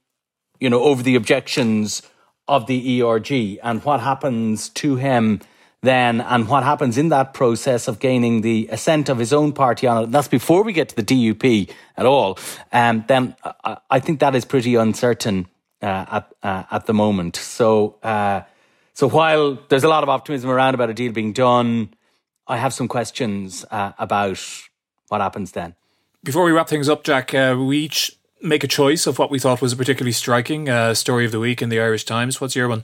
you 0.59 0.69
know, 0.69 0.83
over 0.83 1.01
the 1.01 1.15
objections 1.15 2.01
of 2.47 2.67
the 2.67 3.01
ERG 3.01 3.59
and 3.63 3.83
what 3.83 3.99
happens 3.99 4.69
to 4.69 4.95
him 4.95 5.39
then 5.81 6.21
and 6.21 6.47
what 6.47 6.63
happens 6.63 6.97
in 6.97 7.09
that 7.09 7.33
process 7.33 7.87
of 7.87 7.99
gaining 7.99 8.41
the 8.41 8.67
assent 8.71 9.09
of 9.09 9.17
his 9.17 9.33
own 9.33 9.51
party 9.51 9.87
on 9.87 10.03
it. 10.03 10.11
That's 10.11 10.27
before 10.27 10.63
we 10.63 10.73
get 10.73 10.89
to 10.89 10.95
the 10.95 11.03
DUP 11.03 11.71
at 11.97 12.05
all. 12.05 12.37
Um, 12.71 13.03
then 13.07 13.35
I, 13.43 13.77
I 13.89 13.99
think 13.99 14.19
that 14.19 14.35
is 14.35 14.45
pretty 14.45 14.75
uncertain 14.75 15.47
uh, 15.81 16.05
at 16.11 16.33
uh, 16.43 16.63
at 16.71 16.85
the 16.85 16.93
moment. 16.93 17.35
So 17.35 17.97
uh, 18.03 18.41
so 18.93 19.09
while 19.09 19.57
there's 19.69 19.83
a 19.83 19.89
lot 19.89 20.03
of 20.03 20.09
optimism 20.09 20.49
around 20.49 20.75
about 20.75 20.89
a 20.89 20.93
deal 20.93 21.11
being 21.11 21.33
done, 21.33 21.93
I 22.47 22.57
have 22.57 22.73
some 22.73 22.87
questions 22.87 23.65
uh, 23.71 23.93
about 23.97 24.39
what 25.07 25.21
happens 25.21 25.53
then. 25.53 25.75
Before 26.23 26.43
we 26.43 26.51
wrap 26.51 26.69
things 26.69 26.87
up, 26.87 27.03
Jack, 27.03 27.33
uh, 27.33 27.55
we 27.57 27.79
each 27.79 28.11
make 28.41 28.63
a 28.63 28.67
choice 28.67 29.07
of 29.07 29.19
what 29.19 29.31
we 29.31 29.39
thought 29.39 29.61
was 29.61 29.73
a 29.73 29.75
particularly 29.75 30.11
striking 30.11 30.69
uh, 30.69 30.93
story 30.93 31.25
of 31.25 31.31
the 31.31 31.39
week 31.39 31.61
in 31.61 31.69
the 31.69 31.79
Irish 31.79 32.05
Times. 32.05 32.41
What's 32.41 32.55
your 32.55 32.67
one? 32.67 32.83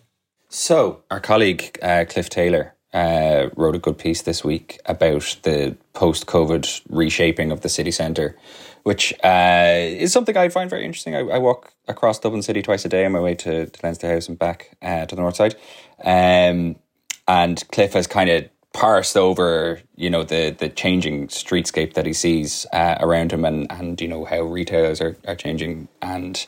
So, 0.50 1.04
our 1.12 1.20
colleague 1.20 1.78
uh, 1.82 2.06
Cliff 2.08 2.30
Taylor 2.30 2.74
uh, 2.94 3.50
wrote 3.56 3.76
a 3.76 3.80
good 3.80 3.98
piece 3.98 4.22
this 4.22 4.44
week 4.44 4.80
about 4.86 5.38
the 5.44 5.76
post 5.94 6.26
COVID 6.26 6.82
reshaping 6.90 7.52
of 7.52 7.62
the 7.62 7.70
city 7.70 7.92
centre, 7.92 8.38
which 8.84 9.14
uh, 9.24 9.74
is 9.76 10.14
something 10.14 10.38
I 10.38 10.50
find 10.50 10.70
very 10.70 10.86
interesting. 10.86 11.16
I, 11.16 11.20
I, 11.20 11.38
walk 11.38 11.74
across 11.88 12.20
Dublin 12.20 12.42
City 12.42 12.62
twice 12.62 12.86
a 12.86 12.90
day 12.90 13.06
on 13.06 13.12
my 13.12 13.20
way 13.20 13.36
to, 13.36 13.66
to 13.66 13.80
Leinster 13.84 14.08
House 14.08 14.30
and 14.30 14.40
back 14.40 14.78
uh, 14.82 15.06
to 15.06 15.16
the 15.16 15.22
north 15.22 15.36
side. 15.36 15.56
Um, 16.04 16.78
and 17.28 17.68
Cliff 17.72 17.94
has 17.94 18.08
kind 18.08 18.30
of 18.30 18.46
parsed 18.78 19.18
over 19.18 19.82
you 19.96 20.08
know 20.08 20.24
the 20.24 20.52
the 20.52 20.70
changing 20.70 21.28
streetscape 21.30 21.96
that 21.96 22.06
he 22.06 22.14
sees 22.14 22.68
uh, 22.74 22.96
around 23.00 23.34
him 23.34 23.44
and 23.44 23.66
and 23.72 24.00
you 24.00 24.08
know 24.08 24.24
how 24.24 24.42
retailers 24.42 25.02
are, 25.02 25.18
are 25.28 25.36
changing 25.36 25.88
and 26.04 26.46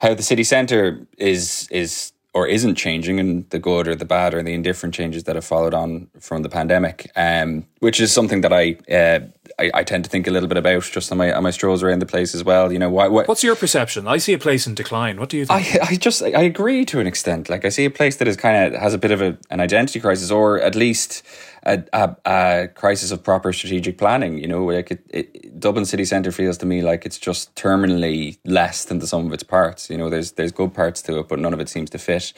how 0.00 0.14
the 0.14 0.22
city 0.22 0.42
center 0.42 0.98
is 1.18 1.68
is 1.70 2.12
or 2.32 2.46
isn't 2.46 2.76
changing 2.76 3.20
and 3.20 3.50
the 3.50 3.58
good 3.58 3.86
or 3.86 3.94
the 3.94 4.06
bad 4.06 4.32
or 4.32 4.42
the 4.42 4.54
indifferent 4.54 4.94
changes 4.94 5.24
that 5.24 5.36
have 5.36 5.44
followed 5.44 5.74
on 5.74 6.08
from 6.18 6.42
the 6.42 6.48
pandemic 6.48 7.12
um, 7.16 7.66
which 7.80 8.00
is 8.00 8.12
something 8.12 8.40
that 8.40 8.52
I, 8.52 8.76
uh, 8.90 9.20
I, 9.58 9.70
I 9.74 9.84
tend 9.84 10.04
to 10.04 10.10
think 10.10 10.26
a 10.26 10.30
little 10.30 10.48
bit 10.48 10.58
about 10.58 10.82
just 10.84 11.12
on 11.12 11.18
my 11.18 11.32
on 11.32 11.42
my 11.42 11.50
strolls 11.50 11.82
around 11.82 12.00
the 12.00 12.06
place 12.06 12.34
as 12.34 12.42
well. 12.42 12.72
You 12.72 12.78
know 12.78 12.90
why, 12.90 13.08
why, 13.08 13.24
what's 13.24 13.44
your 13.44 13.56
perception? 13.56 14.08
I 14.08 14.18
see 14.18 14.32
a 14.32 14.38
place 14.38 14.66
in 14.66 14.74
decline. 14.74 15.18
What 15.20 15.28
do 15.28 15.36
you 15.36 15.46
think? 15.46 15.76
I, 15.76 15.90
I 15.90 15.96
just 15.96 16.22
I 16.22 16.42
agree 16.42 16.84
to 16.86 17.00
an 17.00 17.06
extent. 17.06 17.48
Like 17.48 17.64
I 17.64 17.68
see 17.68 17.84
a 17.84 17.90
place 17.90 18.16
that 18.16 18.28
is 18.28 18.36
kind 18.36 18.74
of 18.74 18.80
has 18.80 18.94
a 18.94 18.98
bit 18.98 19.10
of 19.10 19.22
a, 19.22 19.38
an 19.50 19.60
identity 19.60 20.00
crisis 20.00 20.30
or 20.30 20.60
at 20.60 20.74
least 20.74 21.22
a, 21.64 21.82
a, 21.92 22.16
a, 22.26 22.68
crisis 22.68 23.10
of 23.10 23.22
proper 23.22 23.52
strategic 23.52 23.98
planning. 23.98 24.38
You 24.38 24.48
know, 24.48 24.64
like 24.64 24.90
it, 24.90 25.04
it, 25.10 25.60
Dublin 25.60 25.84
city 25.84 26.04
centre 26.04 26.32
feels 26.32 26.58
to 26.58 26.66
me 26.66 26.82
like 26.82 27.06
it's 27.06 27.18
just 27.18 27.54
terminally 27.54 28.38
less 28.44 28.84
than 28.84 28.98
the 28.98 29.06
sum 29.06 29.26
of 29.26 29.32
its 29.32 29.42
parts. 29.42 29.90
You 29.90 29.98
know, 29.98 30.10
there's 30.10 30.32
there's 30.32 30.52
good 30.52 30.74
parts 30.74 31.02
to 31.02 31.18
it, 31.18 31.28
but 31.28 31.38
none 31.38 31.54
of 31.54 31.60
it 31.60 31.68
seems 31.68 31.90
to 31.90 31.98
fit 31.98 32.32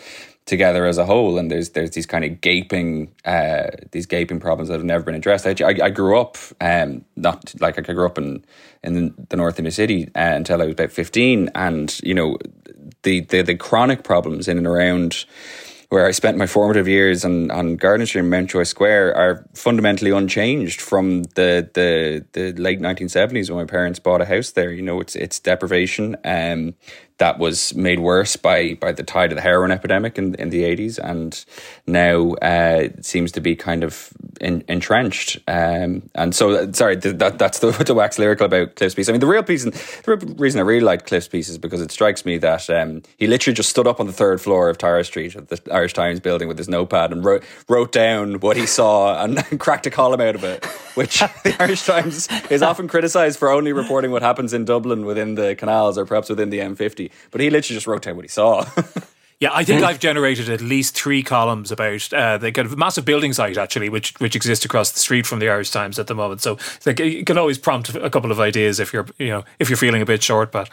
together 0.46 0.86
as 0.86 0.98
a 0.98 1.06
whole. 1.06 1.38
And 1.38 1.50
there's 1.50 1.70
there's 1.70 1.90
these 1.90 2.06
kind 2.06 2.24
of 2.24 2.40
gaping 2.40 3.12
uh, 3.24 3.68
these 3.92 4.06
gaping 4.06 4.40
problems 4.40 4.68
that 4.68 4.74
have 4.74 4.84
never 4.84 5.04
been 5.04 5.14
addressed. 5.14 5.46
I, 5.46 5.54
I, 5.60 5.90
grew 5.90 6.18
up 6.18 6.36
um, 6.60 7.04
not 7.16 7.54
like 7.60 7.78
I 7.78 7.92
grew 7.92 8.06
up 8.06 8.18
in 8.18 8.44
in 8.82 9.14
the 9.28 9.36
north 9.36 9.58
of 9.58 9.64
the 9.64 9.70
city 9.70 10.06
uh, 10.14 10.34
until 10.34 10.60
I 10.60 10.66
was 10.66 10.72
about 10.72 10.92
fifteen, 10.92 11.50
and 11.54 11.98
you 12.02 12.14
know 12.14 12.38
the 13.02 13.20
the, 13.20 13.42
the 13.42 13.54
chronic 13.54 14.04
problems 14.04 14.48
in 14.48 14.58
and 14.58 14.66
around 14.66 15.24
where 15.90 16.06
I 16.06 16.12
spent 16.12 16.38
my 16.38 16.46
formative 16.46 16.86
years 16.86 17.24
on, 17.24 17.50
on 17.50 17.74
Garden 17.74 18.06
Street 18.06 18.20
and 18.20 18.30
Mountjoy 18.30 18.62
Square 18.62 19.16
are 19.16 19.44
fundamentally 19.54 20.12
unchanged 20.12 20.80
from 20.80 21.24
the, 21.34 21.68
the, 21.74 22.24
the 22.32 22.52
late 22.52 22.80
1970s 22.80 23.50
when 23.50 23.58
my 23.58 23.64
parents 23.64 23.98
bought 23.98 24.20
a 24.20 24.24
house 24.24 24.52
there. 24.52 24.70
You 24.70 24.82
know, 24.82 25.00
it's 25.00 25.16
it's 25.16 25.40
deprivation. 25.40 26.16
Um, 26.24 26.74
that 27.20 27.38
was 27.38 27.74
made 27.74 28.00
worse 28.00 28.34
by 28.36 28.74
by 28.74 28.92
the 28.92 29.02
tide 29.02 29.30
of 29.30 29.36
the 29.36 29.42
heroin 29.42 29.70
epidemic 29.70 30.16
in 30.16 30.34
in 30.36 30.48
the 30.48 30.64
eighties, 30.64 30.98
and 30.98 31.44
now 31.86 32.32
uh, 32.42 32.88
seems 33.02 33.30
to 33.32 33.40
be 33.40 33.54
kind 33.54 33.84
of 33.84 34.10
in, 34.40 34.64
entrenched. 34.68 35.38
Um, 35.46 36.08
and 36.14 36.34
so, 36.34 36.72
sorry, 36.72 36.96
that 36.96 37.38
that's 37.38 37.58
the, 37.58 37.70
the 37.86 37.94
wax 37.94 38.18
lyrical 38.18 38.46
about 38.46 38.74
Cliff's 38.76 38.94
piece. 38.94 39.08
I 39.08 39.12
mean, 39.12 39.20
the 39.20 39.26
real 39.26 39.42
the 39.42 40.02
real 40.06 40.34
reason 40.36 40.60
I 40.60 40.64
really 40.64 40.80
like 40.80 41.06
Cliff's 41.06 41.28
piece 41.28 41.50
is 41.50 41.58
because 41.58 41.82
it 41.82 41.92
strikes 41.92 42.24
me 42.24 42.38
that 42.38 42.70
um, 42.70 43.02
he 43.18 43.26
literally 43.26 43.54
just 43.54 43.68
stood 43.68 43.86
up 43.86 44.00
on 44.00 44.06
the 44.06 44.12
third 44.12 44.40
floor 44.40 44.70
of 44.70 44.78
Tara 44.78 45.04
Street 45.04 45.36
at 45.36 45.48
the 45.48 45.60
Irish 45.70 45.92
Times 45.92 46.20
building 46.20 46.48
with 46.48 46.56
his 46.56 46.68
notepad 46.68 47.12
and 47.12 47.22
wrote 47.22 47.44
wrote 47.68 47.92
down 47.92 48.40
what 48.40 48.56
he 48.56 48.64
saw 48.64 49.22
and, 49.22 49.44
and 49.50 49.60
cracked 49.60 49.86
a 49.86 49.90
column 49.90 50.22
out 50.22 50.34
of 50.34 50.44
it, 50.44 50.64
which 50.94 51.18
the 51.44 51.54
Irish 51.60 51.84
Times 51.84 52.28
is 52.50 52.62
often 52.62 52.88
criticised 52.88 53.38
for 53.38 53.50
only 53.50 53.74
reporting 53.74 54.10
what 54.10 54.22
happens 54.22 54.54
in 54.54 54.64
Dublin 54.64 55.04
within 55.04 55.34
the 55.34 55.54
canals 55.54 55.98
or 55.98 56.06
perhaps 56.06 56.30
within 56.30 56.48
the 56.48 56.60
M50 56.60 57.09
but 57.30 57.40
he 57.40 57.50
literally 57.50 57.76
just 57.76 57.86
wrote 57.86 58.02
down 58.02 58.16
what 58.16 58.24
he 58.24 58.28
saw. 58.28 58.64
Yeah, 59.40 59.52
I 59.54 59.64
think 59.64 59.82
I've 59.82 59.98
generated 59.98 60.50
at 60.50 60.60
least 60.60 60.94
three 60.94 61.22
columns 61.22 61.72
about 61.72 62.12
uh, 62.12 62.36
the 62.36 62.52
kind 62.52 62.66
of 62.66 62.76
massive 62.76 63.06
building 63.06 63.32
site 63.32 63.56
actually, 63.56 63.88
which 63.88 64.12
which 64.20 64.36
exists 64.36 64.66
across 64.66 64.90
the 64.90 64.98
street 64.98 65.26
from 65.26 65.38
the 65.38 65.48
Irish 65.48 65.70
Times 65.70 65.98
at 65.98 66.08
the 66.08 66.14
moment. 66.14 66.42
So 66.42 66.58
like, 66.84 67.00
you 67.00 67.24
can 67.24 67.38
always 67.38 67.56
prompt 67.56 67.88
a 67.94 68.10
couple 68.10 68.30
of 68.30 68.38
ideas 68.38 68.78
if 68.78 68.92
you're 68.92 69.06
you 69.16 69.28
know 69.28 69.44
if 69.58 69.70
you're 69.70 69.78
feeling 69.78 70.02
a 70.02 70.04
bit 70.04 70.22
short. 70.22 70.52
But 70.52 70.68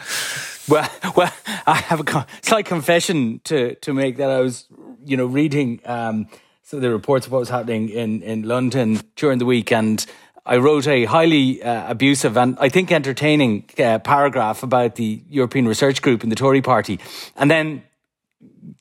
well, 0.67 0.89
well, 1.15 1.31
I 1.65 1.75
have 1.75 2.01
a 2.01 2.27
slight 2.41 2.65
confession 2.65 3.39
to 3.45 3.75
to 3.75 3.93
make 3.93 4.17
that 4.17 4.29
I 4.29 4.41
was 4.41 4.65
you 5.05 5.15
know 5.15 5.27
reading 5.27 5.79
um, 5.85 6.27
some 6.61 6.79
of 6.79 6.81
the 6.81 6.91
reports 6.91 7.25
of 7.25 7.31
what 7.31 7.39
was 7.39 7.49
happening 7.49 7.87
in 7.87 8.21
in 8.21 8.43
London 8.43 8.99
during 9.15 9.39
the 9.39 9.45
week 9.45 9.71
and 9.71 10.05
I 10.47 10.57
wrote 10.57 10.87
a 10.87 11.03
highly 11.03 11.61
uh, 11.61 11.91
abusive 11.91 12.37
and 12.37 12.57
I 12.59 12.69
think 12.69 12.89
entertaining 12.89 13.65
uh, 13.77 13.99
paragraph 13.99 14.63
about 14.63 14.95
the 14.95 15.21
European 15.29 15.67
Research 15.67 16.01
Group 16.01 16.23
in 16.23 16.29
the 16.29 16.37
Tory 16.37 16.61
party. 16.61 16.99
And 17.35 17.51
then 17.51 17.83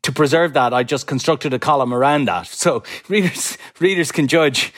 to 0.02 0.12
preserve 0.12 0.52
that, 0.52 0.72
I 0.72 0.84
just 0.84 1.08
constructed 1.08 1.52
a 1.52 1.58
column 1.58 1.92
around 1.92 2.26
that. 2.26 2.46
So 2.46 2.84
readers, 3.08 3.58
readers 3.80 4.12
can 4.12 4.28
judge 4.28 4.72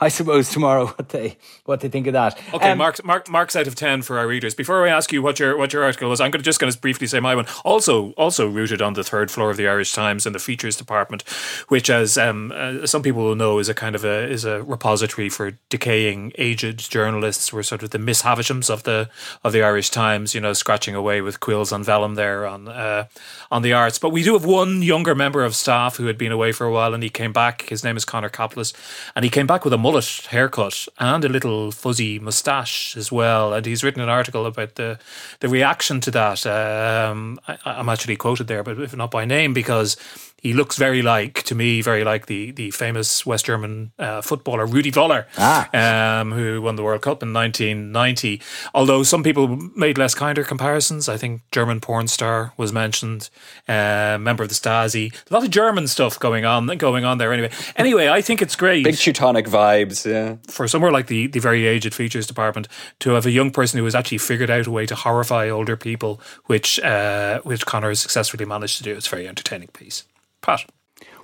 I 0.00 0.08
suppose 0.08 0.50
tomorrow 0.50 0.86
what 0.96 1.10
they 1.10 1.36
what 1.64 1.80
they 1.80 1.88
think 1.88 2.06
of 2.06 2.12
that. 2.12 2.40
Okay, 2.52 2.72
um, 2.72 2.78
marks 2.78 3.02
mark, 3.04 3.28
marks 3.28 3.56
out 3.56 3.66
of 3.66 3.74
ten 3.74 4.02
for 4.02 4.18
our 4.18 4.26
readers. 4.26 4.54
Before 4.54 4.86
I 4.86 4.90
ask 4.90 5.12
you 5.12 5.22
what 5.22 5.38
your 5.38 5.56
what 5.56 5.72
your 5.72 5.84
article 5.84 6.08
was, 6.08 6.20
I'm 6.20 6.30
going 6.30 6.40
to 6.40 6.44
just 6.44 6.60
going 6.60 6.72
to 6.72 6.78
briefly 6.78 7.06
say 7.06 7.20
my 7.20 7.34
one. 7.34 7.46
Also 7.64 8.12
also 8.12 8.48
rooted 8.48 8.82
on 8.82 8.94
the 8.94 9.04
third 9.04 9.30
floor 9.30 9.50
of 9.50 9.56
the 9.56 9.68
Irish 9.68 9.92
Times 9.92 10.26
in 10.26 10.32
the 10.32 10.38
features 10.38 10.76
department, 10.76 11.22
which, 11.68 11.88
as 11.88 12.18
um, 12.18 12.52
uh, 12.54 12.86
some 12.86 13.02
people 13.02 13.22
will 13.22 13.36
know, 13.36 13.58
is 13.58 13.68
a 13.68 13.74
kind 13.74 13.94
of 13.94 14.04
a 14.04 14.28
is 14.28 14.44
a 14.44 14.62
repository 14.62 15.28
for 15.28 15.52
decaying 15.68 16.32
aged 16.38 16.90
journalists. 16.90 17.52
We're 17.52 17.62
sort 17.62 17.82
of 17.82 17.90
the 17.90 17.98
Miss 17.98 18.22
Havishams 18.22 18.70
of 18.70 18.82
the 18.82 19.08
of 19.44 19.52
the 19.52 19.62
Irish 19.62 19.90
Times. 19.90 20.34
You 20.34 20.40
know, 20.40 20.52
scratching 20.52 20.94
away 20.94 21.20
with 21.20 21.40
quills 21.40 21.72
on 21.72 21.84
vellum 21.84 22.16
there 22.16 22.46
on 22.46 22.68
uh, 22.68 23.06
on 23.50 23.62
the 23.62 23.72
arts. 23.72 23.98
But 23.98 24.10
we 24.10 24.22
do 24.22 24.32
have 24.32 24.44
one 24.44 24.82
younger 24.82 25.14
member 25.14 25.44
of 25.44 25.54
staff 25.54 25.96
who 25.96 26.06
had 26.06 26.18
been 26.18 26.32
away 26.32 26.50
for 26.52 26.66
a 26.66 26.72
while, 26.72 26.94
and 26.94 27.02
he 27.02 27.10
came 27.10 27.32
back. 27.32 27.68
His 27.68 27.84
name 27.84 27.96
is 27.96 28.04
Conor 28.04 28.28
Capplis, 28.30 28.72
and 29.14 29.24
he 29.24 29.30
came 29.30 29.46
back 29.46 29.64
with 29.64 29.72
a 29.72 29.78
mullet 29.78 29.93
haircut 30.00 30.88
and 30.98 31.24
a 31.24 31.28
little 31.28 31.70
fuzzy 31.70 32.18
moustache 32.18 32.96
as 32.96 33.12
well. 33.12 33.52
And 33.52 33.66
he's 33.66 33.84
written 33.84 34.02
an 34.02 34.08
article 34.08 34.46
about 34.46 34.74
the 34.74 34.98
the 35.40 35.48
reaction 35.48 36.00
to 36.00 36.10
that. 36.10 36.46
Um, 36.46 37.38
I, 37.48 37.58
I'm 37.64 37.88
actually 37.88 38.16
quoted 38.16 38.46
there, 38.46 38.62
but 38.62 38.78
if 38.80 38.96
not 38.96 39.10
by 39.10 39.24
name, 39.24 39.54
because 39.54 39.96
he 40.44 40.52
looks 40.52 40.76
very 40.76 41.00
like 41.00 41.42
to 41.44 41.54
me 41.54 41.80
very 41.80 42.04
like 42.04 42.26
the 42.26 42.50
the 42.52 42.70
famous 42.70 43.24
West 43.24 43.46
German 43.46 43.92
uh, 43.98 44.20
footballer 44.20 44.66
Rudi 44.66 44.92
Völler, 44.92 45.24
ah. 45.38 46.20
um, 46.20 46.32
who 46.32 46.60
won 46.60 46.76
the 46.76 46.82
World 46.82 47.00
Cup 47.00 47.22
in 47.22 47.32
1990. 47.32 48.42
Although 48.74 49.02
some 49.02 49.22
people 49.22 49.56
made 49.74 49.96
less 49.96 50.14
kinder 50.14 50.44
comparisons, 50.44 51.08
I 51.08 51.16
think 51.16 51.40
German 51.50 51.80
porn 51.80 52.08
star 52.08 52.52
was 52.58 52.74
mentioned, 52.74 53.30
uh, 53.66 54.18
member 54.20 54.42
of 54.42 54.50
the 54.50 54.54
Stasi. 54.54 55.14
A 55.30 55.34
lot 55.34 55.44
of 55.44 55.50
German 55.50 55.88
stuff 55.88 56.18
going 56.20 56.44
on 56.44 56.66
going 56.76 57.06
on 57.06 57.16
there. 57.16 57.32
Anyway, 57.32 57.50
anyway, 57.76 58.08
I 58.08 58.20
think 58.20 58.42
it's 58.42 58.54
great. 58.54 58.84
Big 58.84 58.98
Teutonic 58.98 59.46
vibes, 59.46 60.04
yeah. 60.04 60.36
For 60.46 60.68
somewhere 60.68 60.92
like 60.92 61.06
the 61.06 61.26
the 61.26 61.40
very 61.40 61.66
aged 61.66 61.94
features 61.94 62.26
department 62.26 62.68
to 63.00 63.12
have 63.12 63.24
a 63.24 63.30
young 63.30 63.50
person 63.50 63.78
who 63.78 63.84
has 63.86 63.94
actually 63.94 64.18
figured 64.18 64.50
out 64.50 64.66
a 64.66 64.70
way 64.70 64.84
to 64.84 64.94
horrify 64.94 65.48
older 65.48 65.78
people, 65.78 66.20
which 66.44 66.78
uh, 66.80 67.40
which 67.44 67.64
Conor 67.64 67.88
has 67.88 68.00
successfully 68.00 68.44
managed 68.44 68.76
to 68.76 68.82
do. 68.82 68.94
It's 68.94 69.06
a 69.06 69.10
very 69.10 69.26
entertaining 69.26 69.68
piece. 69.68 70.04
Pat. 70.44 70.66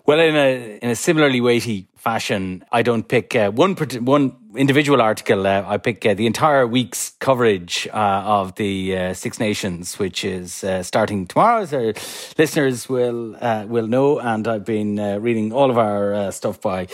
Well, 0.06 0.18
in 0.18 0.34
a 0.34 0.78
in 0.82 0.90
a 0.90 0.96
similarly 0.96 1.40
weighty 1.40 1.86
fashion, 1.96 2.64
I 2.72 2.82
don't 2.82 3.06
pick 3.06 3.36
uh, 3.36 3.50
one 3.50 3.74
one 3.74 4.36
individual 4.56 5.00
article. 5.00 5.46
Uh, 5.46 5.64
I 5.66 5.76
pick 5.76 6.04
uh, 6.04 6.14
the 6.14 6.26
entire 6.26 6.66
week's 6.66 7.10
coverage 7.20 7.88
uh, 7.92 7.96
of 7.96 8.54
the 8.56 8.96
uh, 8.96 9.14
Six 9.14 9.38
Nations, 9.38 9.98
which 9.98 10.24
is 10.24 10.64
uh, 10.64 10.82
starting 10.82 11.26
tomorrow, 11.26 11.62
as 11.62 11.72
listeners 12.38 12.88
will 12.88 13.36
will 13.68 13.86
know. 13.86 14.18
And 14.18 14.46
I've 14.48 14.64
been 14.64 14.96
reading 15.22 15.52
all 15.52 15.70
of 15.70 15.78
our 15.78 16.32
stuff 16.32 16.60
by 16.60 16.88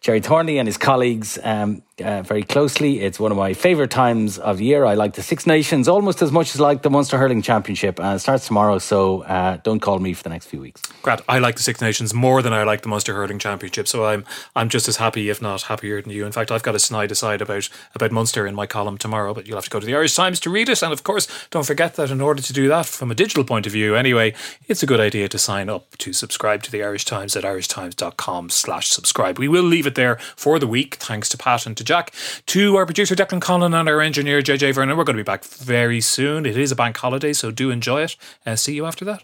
Gerry 0.00 0.20
Thornley 0.20 0.58
and 0.58 0.68
his 0.68 0.78
colleagues. 0.78 1.38
Um, 1.42 1.82
uh, 2.04 2.22
very 2.22 2.42
closely. 2.42 3.00
It's 3.00 3.18
one 3.18 3.32
of 3.32 3.38
my 3.38 3.54
favourite 3.54 3.90
times 3.90 4.38
of 4.38 4.60
year. 4.60 4.84
I 4.84 4.94
like 4.94 5.14
the 5.14 5.22
Six 5.22 5.46
Nations 5.46 5.88
almost 5.88 6.22
as 6.22 6.30
much 6.30 6.54
as 6.54 6.60
I 6.60 6.64
like 6.64 6.82
the 6.82 6.90
Munster 6.90 7.16
Hurling 7.16 7.42
Championship. 7.42 7.98
It 8.00 8.18
starts 8.18 8.46
tomorrow, 8.46 8.78
so 8.78 9.22
uh, 9.22 9.58
don't 9.62 9.80
call 9.80 9.98
me 9.98 10.12
for 10.12 10.22
the 10.22 10.28
next 10.28 10.46
few 10.46 10.60
weeks. 10.60 10.82
Great. 11.02 11.20
I 11.28 11.38
like 11.38 11.56
the 11.56 11.62
Six 11.62 11.80
Nations 11.80 12.12
more 12.12 12.42
than 12.42 12.52
I 12.52 12.64
like 12.64 12.82
the 12.82 12.88
Munster 12.88 13.14
Hurling 13.14 13.38
Championship, 13.38 13.88
so 13.88 14.04
I'm 14.04 14.24
I'm 14.54 14.68
just 14.68 14.88
as 14.88 14.96
happy, 14.96 15.30
if 15.30 15.40
not 15.40 15.62
happier 15.62 16.02
than 16.02 16.12
you. 16.12 16.26
In 16.26 16.32
fact, 16.32 16.50
I've 16.50 16.62
got 16.62 16.74
a 16.74 16.78
snide 16.96 17.08
decide 17.08 17.42
about 17.42 17.68
about 17.94 18.12
Munster 18.12 18.46
in 18.46 18.54
my 18.54 18.66
column 18.66 18.98
tomorrow, 18.98 19.32
but 19.32 19.46
you'll 19.46 19.56
have 19.56 19.64
to 19.64 19.70
go 19.70 19.80
to 19.80 19.86
the 19.86 19.94
Irish 19.94 20.14
Times 20.14 20.40
to 20.40 20.50
read 20.50 20.68
it. 20.68 20.82
And 20.82 20.92
of 20.92 21.04
course, 21.04 21.28
don't 21.50 21.66
forget 21.66 21.94
that 21.94 22.10
in 22.10 22.20
order 22.20 22.42
to 22.42 22.52
do 22.52 22.68
that 22.68 22.86
from 22.86 23.10
a 23.10 23.14
digital 23.14 23.44
point 23.44 23.66
of 23.66 23.72
view, 23.72 23.94
anyway, 23.94 24.34
it's 24.66 24.82
a 24.82 24.86
good 24.86 25.00
idea 25.00 25.28
to 25.28 25.38
sign 25.38 25.68
up 25.68 25.96
to 25.98 26.12
subscribe 26.12 26.62
to 26.64 26.72
the 26.72 26.82
Irish 26.82 27.04
Times 27.04 27.36
at 27.36 27.44
irishtimes.com 27.44 28.50
slash 28.50 28.88
subscribe. 28.88 29.38
We 29.38 29.48
will 29.48 29.64
leave 29.64 29.86
it 29.86 29.94
there 29.94 30.16
for 30.36 30.58
the 30.58 30.66
week, 30.66 30.96
thanks 30.96 31.28
to 31.30 31.38
Pat 31.38 31.66
and 31.66 31.76
to 31.76 31.84
Jack. 31.84 32.12
To 32.46 32.56
to 32.56 32.76
our 32.76 32.86
producer 32.86 33.14
Declan 33.14 33.40
Conlon 33.40 33.78
and 33.78 33.86
our 33.86 34.00
engineer 34.00 34.40
JJ 34.40 34.72
Vernon. 34.72 34.96
We're 34.96 35.04
going 35.04 35.18
to 35.18 35.22
be 35.22 35.26
back 35.26 35.44
very 35.44 36.00
soon. 36.00 36.46
It 36.46 36.56
is 36.56 36.72
a 36.72 36.74
bank 36.74 36.96
holiday, 36.96 37.34
so 37.34 37.50
do 37.50 37.70
enjoy 37.70 38.02
it. 38.04 38.16
Uh, 38.46 38.56
see 38.56 38.74
you 38.74 38.86
after 38.86 39.04
that. 39.04 39.22